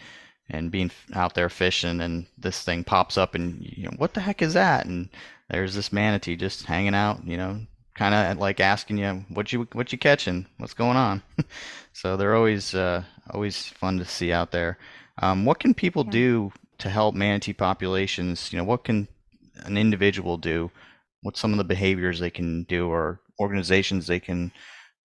and 0.50 0.72
being 0.72 0.92
out 1.14 1.34
there 1.34 1.50
fishing 1.50 2.02
and 2.02 2.26
this 2.38 2.62
thing 2.64 2.84
pops 2.84 3.18
up 3.18 3.36
and 3.36 3.62
you 3.62 3.86
know 3.86 3.94
what 3.98 4.14
the 4.14 4.20
heck 4.20 4.42
is 4.42 4.54
that 4.54 4.86
and 4.86 5.10
there's 5.50 5.74
this 5.74 5.94
manatee 5.94 6.36
just 6.36 6.66
hanging 6.66 6.94
out 6.94 7.26
you 7.26 7.38
know 7.38 7.62
kind 7.96 8.16
of 8.16 8.38
like 8.40 8.60
asking 8.60 8.98
you 8.98 9.24
what 9.30 9.52
you 9.52 9.68
what 9.74 9.92
you 9.92 9.98
catching, 9.98 10.46
what's 10.58 10.74
going 10.74 10.98
on. 10.98 11.22
so 11.94 12.18
they're 12.18 12.36
always 12.36 12.74
uh, 12.74 13.04
always 13.30 13.68
fun 13.68 14.00
to 14.00 14.06
see 14.06 14.32
out 14.32 14.52
there. 14.52 14.78
Um, 15.20 15.46
what 15.46 15.60
can 15.60 15.74
people 15.74 16.04
yeah. 16.06 16.12
do 16.12 16.52
to 16.82 16.90
help 16.90 17.16
manatee 17.16 17.54
populations? 17.54 18.52
You 18.52 18.60
know, 18.60 18.66
what 18.66 18.84
can 18.84 19.08
an 19.66 19.78
individual 19.78 20.38
do? 20.38 20.72
What's 21.22 21.40
some 21.40 21.52
of 21.52 21.58
the 21.58 21.64
behaviors 21.64 22.20
they 22.20 22.30
can 22.30 22.64
do, 22.64 22.90
or 22.90 23.22
organizations 23.40 24.08
they 24.08 24.20
can 24.20 24.52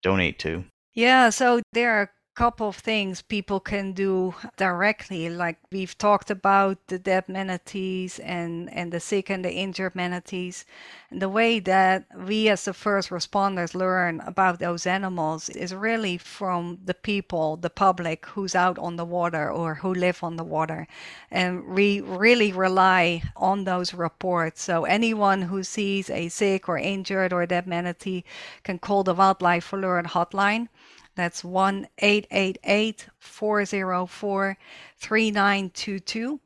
donate 0.02 0.38
to? 0.40 0.64
Yeah, 0.94 1.30
so 1.30 1.60
there 1.72 1.92
are 1.92 2.10
couple 2.36 2.68
of 2.68 2.76
things 2.76 3.22
people 3.22 3.58
can 3.60 3.92
do 3.92 4.34
directly 4.58 5.28
like 5.30 5.56
we've 5.72 5.96
talked 5.96 6.30
about 6.30 6.76
the 6.88 6.98
dead 6.98 7.28
manatees 7.28 8.18
and 8.20 8.72
and 8.72 8.92
the 8.92 9.00
sick 9.00 9.30
and 9.30 9.42
the 9.44 9.52
injured 9.52 9.96
manatees 9.96 10.66
and 11.10 11.22
the 11.22 11.28
way 11.28 11.58
that 11.60 12.04
we 12.26 12.48
as 12.48 12.64
the 12.64 12.74
first 12.74 13.10
responders 13.10 13.74
learn 13.74 14.20
about 14.26 14.58
those 14.58 14.86
animals 14.86 15.48
is 15.48 15.74
really 15.74 16.18
from 16.18 16.78
the 16.84 16.94
people 16.94 17.56
the 17.56 17.70
public 17.70 18.26
who's 18.26 18.54
out 18.54 18.78
on 18.78 18.96
the 18.96 19.04
water 19.04 19.50
or 19.50 19.76
who 19.76 19.94
live 19.94 20.22
on 20.22 20.36
the 20.36 20.44
water. 20.44 20.86
And 21.30 21.64
we 21.66 22.00
really 22.00 22.52
rely 22.52 23.22
on 23.36 23.64
those 23.64 23.94
reports. 23.94 24.62
So 24.62 24.84
anyone 24.84 25.42
who 25.42 25.62
sees 25.62 26.10
a 26.10 26.28
sick 26.28 26.68
or 26.68 26.78
injured 26.78 27.32
or 27.32 27.46
dead 27.46 27.66
manatee 27.66 28.24
can 28.64 28.78
call 28.78 29.04
the 29.04 29.14
wildlife 29.14 29.72
alert 29.72 30.06
hotline 30.06 30.68
that's 31.16 31.42
1 31.42 31.88
888 31.98 33.08
404 33.18 34.58
3922. 34.98 36.40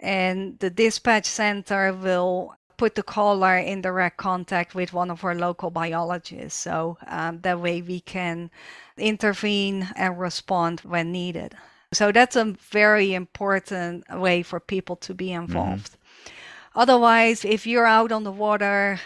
And 0.00 0.58
the 0.58 0.70
dispatch 0.70 1.26
center 1.26 1.92
will 1.92 2.54
put 2.76 2.94
the 2.94 3.02
caller 3.02 3.58
in 3.58 3.82
direct 3.82 4.16
contact 4.16 4.74
with 4.74 4.92
one 4.92 5.10
of 5.10 5.22
our 5.22 5.34
local 5.34 5.70
biologists. 5.70 6.58
So 6.58 6.96
um, 7.06 7.40
that 7.42 7.60
way 7.60 7.82
we 7.82 8.00
can 8.00 8.50
intervene 8.96 9.88
and 9.96 10.18
respond 10.18 10.80
when 10.80 11.12
needed. 11.12 11.54
So 11.92 12.12
that's 12.12 12.36
a 12.36 12.56
very 12.70 13.14
important 13.14 14.04
way 14.10 14.42
for 14.42 14.60
people 14.60 14.96
to 14.96 15.14
be 15.14 15.28
mm-hmm. 15.28 15.42
involved. 15.42 15.92
Mm-hmm. 15.92 16.80
Otherwise, 16.80 17.44
if 17.44 17.66
you're 17.66 17.86
out 17.86 18.12
on 18.12 18.24
the 18.24 18.32
water 18.32 19.00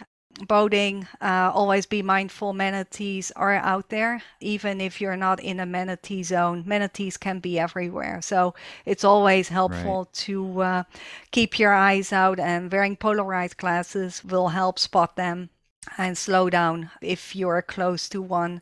boating, 0.46 1.06
uh, 1.20 1.50
always 1.54 1.86
be 1.86 2.02
mindful 2.02 2.52
manatees 2.52 3.30
are 3.36 3.54
out 3.54 3.88
there, 3.88 4.22
even 4.40 4.80
if 4.80 5.00
you're 5.00 5.16
not 5.16 5.40
in 5.40 5.60
a 5.60 5.66
manatee 5.66 6.22
zone. 6.22 6.64
Manatees 6.66 7.16
can 7.16 7.40
be 7.40 7.58
everywhere. 7.58 8.20
So 8.22 8.54
it's 8.84 9.04
always 9.04 9.48
helpful 9.48 10.04
right. 10.04 10.12
to 10.12 10.60
uh, 10.60 10.82
keep 11.30 11.58
your 11.58 11.72
eyes 11.72 12.12
out, 12.12 12.40
and 12.40 12.70
wearing 12.70 12.96
polarized 12.96 13.56
glasses 13.56 14.24
will 14.24 14.48
help 14.48 14.78
spot 14.78 15.16
them 15.16 15.50
and 15.98 16.16
slow 16.16 16.50
down 16.50 16.90
if 17.00 17.36
you're 17.36 17.62
close 17.62 18.08
to 18.08 18.22
one. 18.22 18.60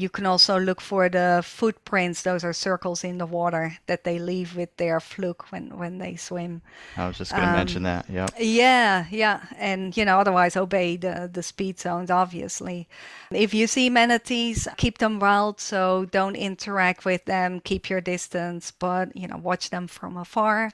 You 0.00 0.08
can 0.08 0.24
also 0.24 0.58
look 0.58 0.80
for 0.80 1.10
the 1.10 1.42
footprints. 1.44 2.22
Those 2.22 2.42
are 2.42 2.54
circles 2.54 3.04
in 3.04 3.18
the 3.18 3.26
water 3.26 3.76
that 3.86 4.04
they 4.04 4.18
leave 4.18 4.56
with 4.56 4.74
their 4.78 4.98
fluke 5.00 5.52
when, 5.52 5.76
when 5.76 5.98
they 5.98 6.16
swim. 6.16 6.62
I 6.96 7.06
was 7.06 7.18
just 7.18 7.32
going 7.32 7.42
to 7.42 7.50
um, 7.50 7.56
mention 7.56 7.82
that. 7.82 8.06
Yeah. 8.08 8.26
Yeah, 8.38 9.04
yeah. 9.10 9.42
And, 9.58 9.94
you 9.96 10.04
know, 10.06 10.18
otherwise 10.18 10.56
obey 10.56 10.96
the, 10.96 11.28
the 11.30 11.42
speed 11.42 11.78
zones, 11.78 12.10
obviously. 12.10 12.88
If 13.30 13.52
you 13.52 13.66
see 13.66 13.90
manatees, 13.90 14.66
keep 14.76 14.98
them 14.98 15.20
wild. 15.20 15.60
So 15.60 16.06
don't 16.10 16.36
interact 16.36 17.04
with 17.04 17.26
them. 17.26 17.60
Keep 17.60 17.90
your 17.90 18.00
distance, 18.00 18.70
but, 18.70 19.14
you 19.14 19.28
know, 19.28 19.36
watch 19.36 19.68
them 19.68 19.86
from 19.86 20.16
afar. 20.16 20.72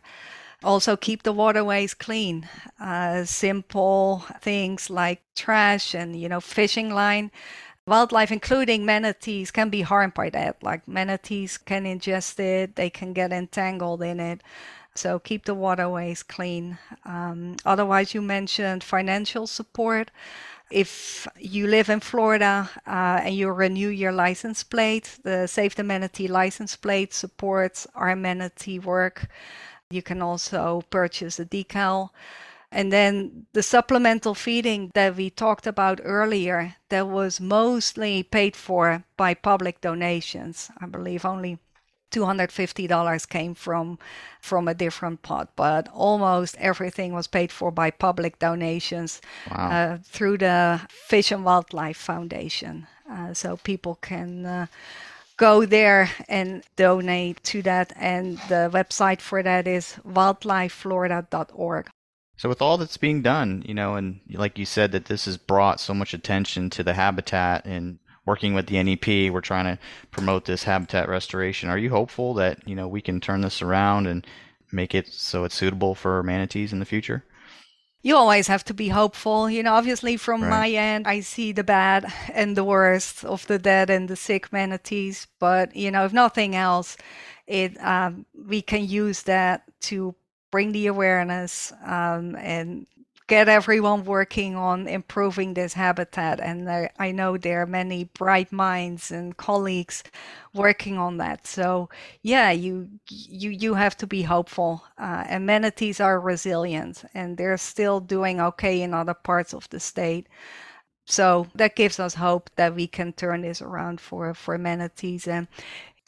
Also, 0.64 0.96
keep 0.96 1.22
the 1.22 1.32
waterways 1.32 1.94
clean. 1.94 2.48
Uh, 2.80 3.24
simple 3.24 4.24
things 4.40 4.88
like 4.88 5.20
trash 5.34 5.94
and, 5.94 6.18
you 6.18 6.28
know, 6.28 6.40
fishing 6.40 6.94
line. 6.94 7.30
Wildlife, 7.88 8.33
including 8.33 8.85
manatees, 8.85 9.53
can 9.53 9.68
be 9.70 9.83
harmed 9.83 10.14
by 10.14 10.29
that. 10.31 10.61
Like 10.61 10.88
manatees 10.88 11.57
can 11.57 11.85
ingest 11.85 12.40
it, 12.40 12.75
they 12.75 12.90
can 12.90 13.12
get 13.12 13.33
entangled 13.33 14.03
in 14.03 14.18
it. 14.18 14.42
So 14.96 15.20
keep 15.20 15.44
the 15.44 15.55
waterways 15.55 16.25
clean. 16.25 16.79
Um, 17.05 17.57
otherwise, 17.64 18.12
you 18.12 18.22
mentioned 18.22 18.83
financial 18.83 19.46
support. 19.46 20.11
If 20.68 21.29
you 21.38 21.68
live 21.68 21.88
in 21.88 22.01
Florida 22.01 22.68
uh, 22.88 23.20
and 23.22 23.37
you 23.37 23.49
renew 23.51 23.88
your 23.88 24.11
license 24.11 24.64
plate, 24.64 25.18
the 25.22 25.46
Save 25.46 25.77
the 25.77 25.85
Manatee 25.85 26.27
license 26.27 26.75
plate 26.75 27.14
supports 27.14 27.87
our 27.94 28.16
manatee 28.16 28.81
work. 28.81 29.29
You 29.90 30.03
can 30.03 30.22
also 30.22 30.83
purchase 30.90 31.38
a 31.38 31.44
decal. 31.44 32.11
And 32.72 32.92
then 32.92 33.46
the 33.52 33.62
supplemental 33.62 34.35
feeding 34.35 34.90
that 34.94 35.16
we 35.16 35.31
talked 35.31 35.66
about 35.66 36.00
earlier, 36.02 36.76
that 36.88 37.09
was 37.09 37.40
mostly 37.40 38.22
paid 38.22 38.57
for 38.57 39.05
by 39.16 39.35
public 39.35 39.81
donations. 39.81 40.70
I 40.81 40.87
believe 40.87 41.24
only 41.24 41.59
$250 42.12 43.29
came 43.29 43.55
from 43.55 43.98
from 44.40 44.68
a 44.68 44.74
different 44.74 45.22
pot, 45.22 45.50
but 45.57 45.88
almost 45.92 46.57
everything 46.59 47.12
was 47.12 47.26
paid 47.26 47.50
for 47.52 47.70
by 47.70 47.90
public 47.90 48.38
donations 48.38 49.20
wow. 49.50 49.70
uh, 49.70 49.98
through 50.05 50.38
the 50.38 50.81
Fish 50.88 51.33
and 51.33 51.44
Wildlife 51.44 51.96
Foundation. 51.96 52.87
Uh, 53.11 53.35
so 53.35 53.57
people 53.57 53.96
can 53.96 54.46
uh, 54.46 54.66
go 55.37 55.66
there 55.66 56.11
and 56.29 56.62
donate 56.76 57.42
to 57.44 57.62
that. 57.62 57.92
And 57.96 58.38
the 58.48 58.70
website 58.72 59.20
for 59.20 59.42
that 59.42 59.66
is 59.66 59.96
wildlifeflorida.org. 60.07 61.88
So 62.37 62.49
with 62.49 62.61
all 62.61 62.77
that's 62.77 62.96
being 62.96 63.22
done, 63.22 63.62
you 63.66 63.75
know, 63.75 63.94
and 63.94 64.20
like 64.31 64.59
you 64.59 64.66
said, 64.66 64.92
that 64.92 65.07
this 65.07 65.25
has 65.25 65.37
brought 65.37 65.81
so 65.81 65.94
much 65.94 66.12
attention 66.12 66.68
to 66.70 66.83
the 66.83 66.94
habitat 66.94 67.64
and 67.64 67.99
working 68.27 68.55
with 68.55 68.66
the 68.66 68.83
NEP, 68.83 69.33
we're 69.33 69.40
trying 69.40 69.64
to 69.64 69.83
promote 70.11 70.44
this 70.44 70.64
habitat 70.64 71.09
restoration. 71.09 71.68
Are 71.68 71.79
you 71.79 71.90
hopeful 71.90 72.35
that, 72.35 72.66
you 72.68 72.75
know, 72.75 72.88
we 72.88 73.01
can 73.01 73.20
turn 73.20 73.40
this 73.40 73.62
around 73.62 74.07
and 74.07 74.27
make 74.70 74.94
it 74.94 75.09
so 75.09 75.44
it's 75.44 75.55
suitable 75.55 75.94
for 75.94 76.22
manatees 76.22 76.72
in 76.72 76.79
the 76.79 76.85
future? 76.85 77.25
you 78.07 78.14
always 78.14 78.46
have 78.46 78.62
to 78.62 78.72
be 78.72 78.88
hopeful. 78.88 79.51
You 79.51 79.64
know, 79.64 79.75
obviously 79.75 80.16
from 80.16 80.42
right. 80.42 80.49
my 80.49 80.70
end, 80.70 81.09
I 81.09 81.18
see 81.20 81.51
the 81.51 81.64
bad 81.64 82.07
and 82.33 82.57
the 82.57 82.62
worst 82.62 83.25
of 83.25 83.44
the 83.49 83.59
dead 83.59 83.90
and 83.90 84.09
the 84.09 84.14
sick 84.14 84.53
manatees. 84.53 85.27
But 85.40 85.75
you 85.75 85.90
know, 85.90 86.05
if 86.05 86.12
nothing 86.12 86.55
else, 86.55 86.96
it 87.49 87.77
um, 87.85 88.25
we 88.33 88.62
can 88.62 88.87
use 88.87 89.22
that 89.22 89.64
to 89.88 90.14
bring 90.50 90.72
the 90.72 90.87
awareness 90.87 91.72
um, 91.85 92.37
and 92.37 92.87
get 93.28 93.48
everyone 93.48 94.04
working 94.04 94.54
on 94.54 94.87
improving 94.87 95.54
this 95.54 95.74
habitat. 95.74 96.40
And 96.40 96.66
there, 96.66 96.90
I 96.98 97.11
know 97.12 97.37
there 97.37 97.62
are 97.62 97.66
many 97.66 98.04
bright 98.04 98.52
minds 98.52 99.11
and 99.11 99.37
colleagues 99.37 100.04
working 100.54 100.96
on 100.98 101.18
that. 101.18 101.46
So 101.46 101.88
yeah, 102.22 102.50
you 102.52 102.88
you 103.09 103.50
you 103.50 103.74
have 103.74 103.96
to 103.98 104.06
be 104.06 104.22
hopeful. 104.22 104.85
Uh, 104.98 105.24
and 105.28 105.46
manatees 105.46 106.00
are 106.00 106.20
resilient, 106.20 107.04
and 107.14 107.37
they're 107.37 107.59
still 107.59 108.00
doing 108.00 108.40
okay 108.40 108.82
in 108.82 108.94
other 108.94 109.14
parts 109.14 109.52
of 109.54 109.68
the 109.70 109.80
state. 109.80 110.28
So 111.06 111.48
that 111.54 111.76
gives 111.76 112.00
us 112.00 112.14
hope 112.14 112.50
that 112.56 112.74
we 112.74 112.87
can 112.87 113.12
turn 113.12 113.42
this 113.42 113.62
around 113.62 114.00
for 114.00 114.35
for 114.35 114.59
manatees 114.59 115.26
And 115.28 115.48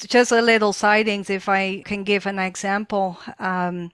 just 0.07 0.33
a 0.33 0.41
little 0.41 0.73
sightings, 0.73 1.31
if 1.31 1.49
I 1.49 1.83
can 1.85 2.05
give 2.05 2.27
an 2.27 2.39
example. 2.39 3.19
Um, 3.39 3.91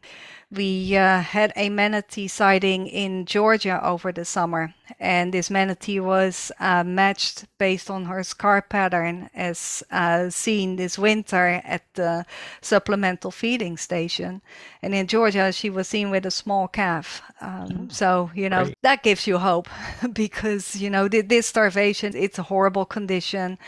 we 0.54 0.96
uh, 0.96 1.20
had 1.20 1.52
a 1.56 1.68
manatee 1.68 2.28
sighting 2.28 2.86
in 2.86 3.26
Georgia 3.26 3.84
over 3.84 4.12
the 4.12 4.24
summer, 4.24 4.74
and 5.00 5.32
this 5.34 5.50
manatee 5.50 5.98
was 5.98 6.52
uh, 6.60 6.84
matched 6.84 7.46
based 7.58 7.90
on 7.90 8.04
her 8.04 8.22
scar 8.22 8.62
pattern 8.62 9.30
as 9.34 9.82
uh, 9.90 10.30
seen 10.30 10.76
this 10.76 10.98
winter 10.98 11.60
at 11.64 11.82
the 11.94 12.24
supplemental 12.60 13.30
feeding 13.30 13.76
station. 13.76 14.42
And 14.82 14.94
in 14.94 15.06
Georgia, 15.06 15.50
she 15.50 15.70
was 15.70 15.88
seen 15.88 16.10
with 16.10 16.26
a 16.26 16.30
small 16.30 16.68
calf. 16.68 17.22
Um, 17.40 17.68
oh, 17.72 17.86
so, 17.88 18.30
you 18.34 18.48
know, 18.48 18.64
Great. 18.64 18.76
that 18.82 19.02
gives 19.02 19.26
you 19.26 19.38
hope 19.38 19.68
because, 20.12 20.76
you 20.76 20.90
know, 20.90 21.08
this 21.08 21.46
starvation, 21.46 22.14
it's 22.14 22.38
a 22.38 22.44
horrible 22.44 22.84
condition. 22.84 23.58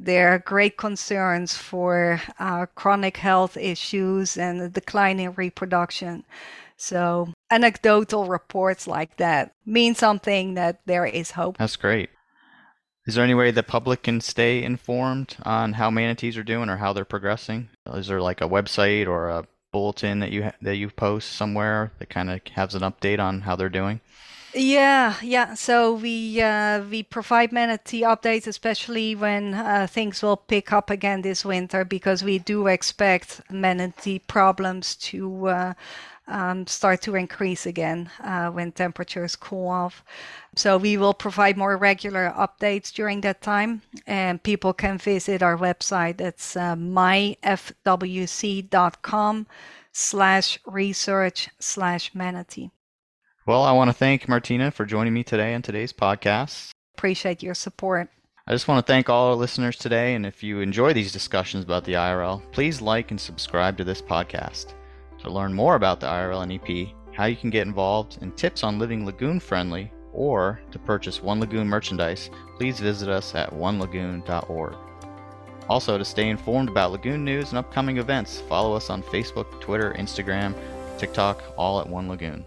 There 0.00 0.28
are 0.30 0.38
great 0.38 0.76
concerns 0.76 1.56
for 1.56 2.20
uh, 2.38 2.66
chronic 2.74 3.16
health 3.16 3.56
issues 3.56 4.36
and 4.36 4.60
a 4.60 4.68
decline 4.68 5.20
in 5.20 5.32
reproduction. 5.32 6.24
So, 6.76 7.32
anecdotal 7.50 8.26
reports 8.26 8.86
like 8.86 9.16
that 9.18 9.52
mean 9.64 9.94
something 9.94 10.54
that 10.54 10.80
there 10.86 11.06
is 11.06 11.32
hope. 11.32 11.58
That's 11.58 11.76
great. 11.76 12.10
Is 13.06 13.14
there 13.14 13.24
any 13.24 13.34
way 13.34 13.50
the 13.50 13.62
public 13.62 14.02
can 14.02 14.20
stay 14.20 14.62
informed 14.62 15.36
on 15.42 15.74
how 15.74 15.90
manatees 15.90 16.36
are 16.38 16.42
doing 16.42 16.70
or 16.70 16.78
how 16.78 16.92
they're 16.92 17.04
progressing? 17.04 17.68
Is 17.92 18.06
there 18.06 18.20
like 18.20 18.40
a 18.40 18.48
website 18.48 19.06
or 19.06 19.28
a 19.28 19.46
bulletin 19.72 20.20
that 20.20 20.30
you 20.30 20.50
that 20.62 20.76
you 20.76 20.88
post 20.88 21.32
somewhere 21.32 21.92
that 21.98 22.08
kind 22.08 22.30
of 22.30 22.40
has 22.54 22.74
an 22.74 22.82
update 22.82 23.18
on 23.18 23.42
how 23.42 23.56
they're 23.56 23.68
doing? 23.68 24.00
Yeah, 24.54 25.16
yeah. 25.22 25.54
So 25.54 25.94
we 25.94 26.40
uh, 26.40 26.82
we 26.84 27.02
provide 27.02 27.50
manatee 27.52 28.02
updates, 28.02 28.46
especially 28.46 29.16
when 29.16 29.54
uh, 29.54 29.86
things 29.90 30.22
will 30.22 30.36
pick 30.36 30.72
up 30.72 30.90
again 30.90 31.22
this 31.22 31.44
winter, 31.44 31.84
because 31.84 32.22
we 32.22 32.38
do 32.38 32.68
expect 32.68 33.40
manatee 33.50 34.20
problems 34.20 34.94
to 35.10 35.48
uh, 35.48 35.74
um, 36.28 36.66
start 36.68 37.02
to 37.02 37.16
increase 37.16 37.66
again 37.66 38.10
uh, 38.22 38.50
when 38.50 38.70
temperatures 38.72 39.34
cool 39.36 39.68
off. 39.68 40.04
So 40.54 40.78
we 40.78 40.96
will 40.96 41.14
provide 41.14 41.56
more 41.56 41.76
regular 41.76 42.32
updates 42.36 42.92
during 42.92 43.22
that 43.22 43.42
time, 43.42 43.82
and 44.06 44.40
people 44.42 44.72
can 44.72 44.98
visit 44.98 45.42
our 45.42 45.56
website. 45.58 46.20
It's 46.20 46.56
uh, 46.56 46.76
myfwc.com 46.76 47.36
slash 49.92 50.58
research 50.66 51.48
slash 51.58 52.14
manatee. 52.14 52.70
Well, 53.46 53.62
I 53.62 53.72
want 53.72 53.90
to 53.90 53.94
thank 53.94 54.26
Martine 54.26 54.70
for 54.70 54.86
joining 54.86 55.12
me 55.12 55.22
today 55.22 55.52
on 55.52 55.60
today's 55.60 55.92
podcast. 55.92 56.70
Appreciate 56.96 57.42
your 57.42 57.52
support. 57.52 58.08
I 58.46 58.52
just 58.52 58.68
want 58.68 58.78
to 58.78 58.90
thank 58.90 59.10
all 59.10 59.28
our 59.28 59.34
listeners 59.34 59.76
today, 59.76 60.14
and 60.14 60.24
if 60.24 60.42
you 60.42 60.60
enjoy 60.60 60.94
these 60.94 61.12
discussions 61.12 61.62
about 61.62 61.84
the 61.84 61.92
IRL, 61.92 62.40
please 62.52 62.80
like 62.80 63.10
and 63.10 63.20
subscribe 63.20 63.76
to 63.76 63.84
this 63.84 64.00
podcast. 64.00 64.72
To 65.18 65.30
learn 65.30 65.52
more 65.52 65.74
about 65.74 66.00
the 66.00 66.06
IRL 66.06 66.48
NEP, 66.48 66.94
how 67.14 67.26
you 67.26 67.36
can 67.36 67.50
get 67.50 67.66
involved, 67.66 68.16
and 68.22 68.34
tips 68.34 68.64
on 68.64 68.78
living 68.78 69.04
lagoon 69.04 69.38
friendly, 69.40 69.92
or 70.14 70.58
to 70.70 70.78
purchase 70.78 71.22
One 71.22 71.38
Lagoon 71.38 71.68
merchandise, 71.68 72.30
please 72.56 72.80
visit 72.80 73.10
us 73.10 73.34
at 73.34 73.50
onelagoon.org. 73.50 74.74
Also, 75.68 75.98
to 75.98 76.04
stay 76.06 76.30
informed 76.30 76.70
about 76.70 76.92
lagoon 76.92 77.26
news 77.26 77.50
and 77.50 77.58
upcoming 77.58 77.98
events, 77.98 78.40
follow 78.48 78.74
us 78.74 78.88
on 78.88 79.02
Facebook, 79.02 79.60
Twitter, 79.60 79.94
Instagram, 79.98 80.54
TikTok, 80.96 81.42
all 81.58 81.78
at 81.78 81.86
One 81.86 82.08
Lagoon. 82.08 82.46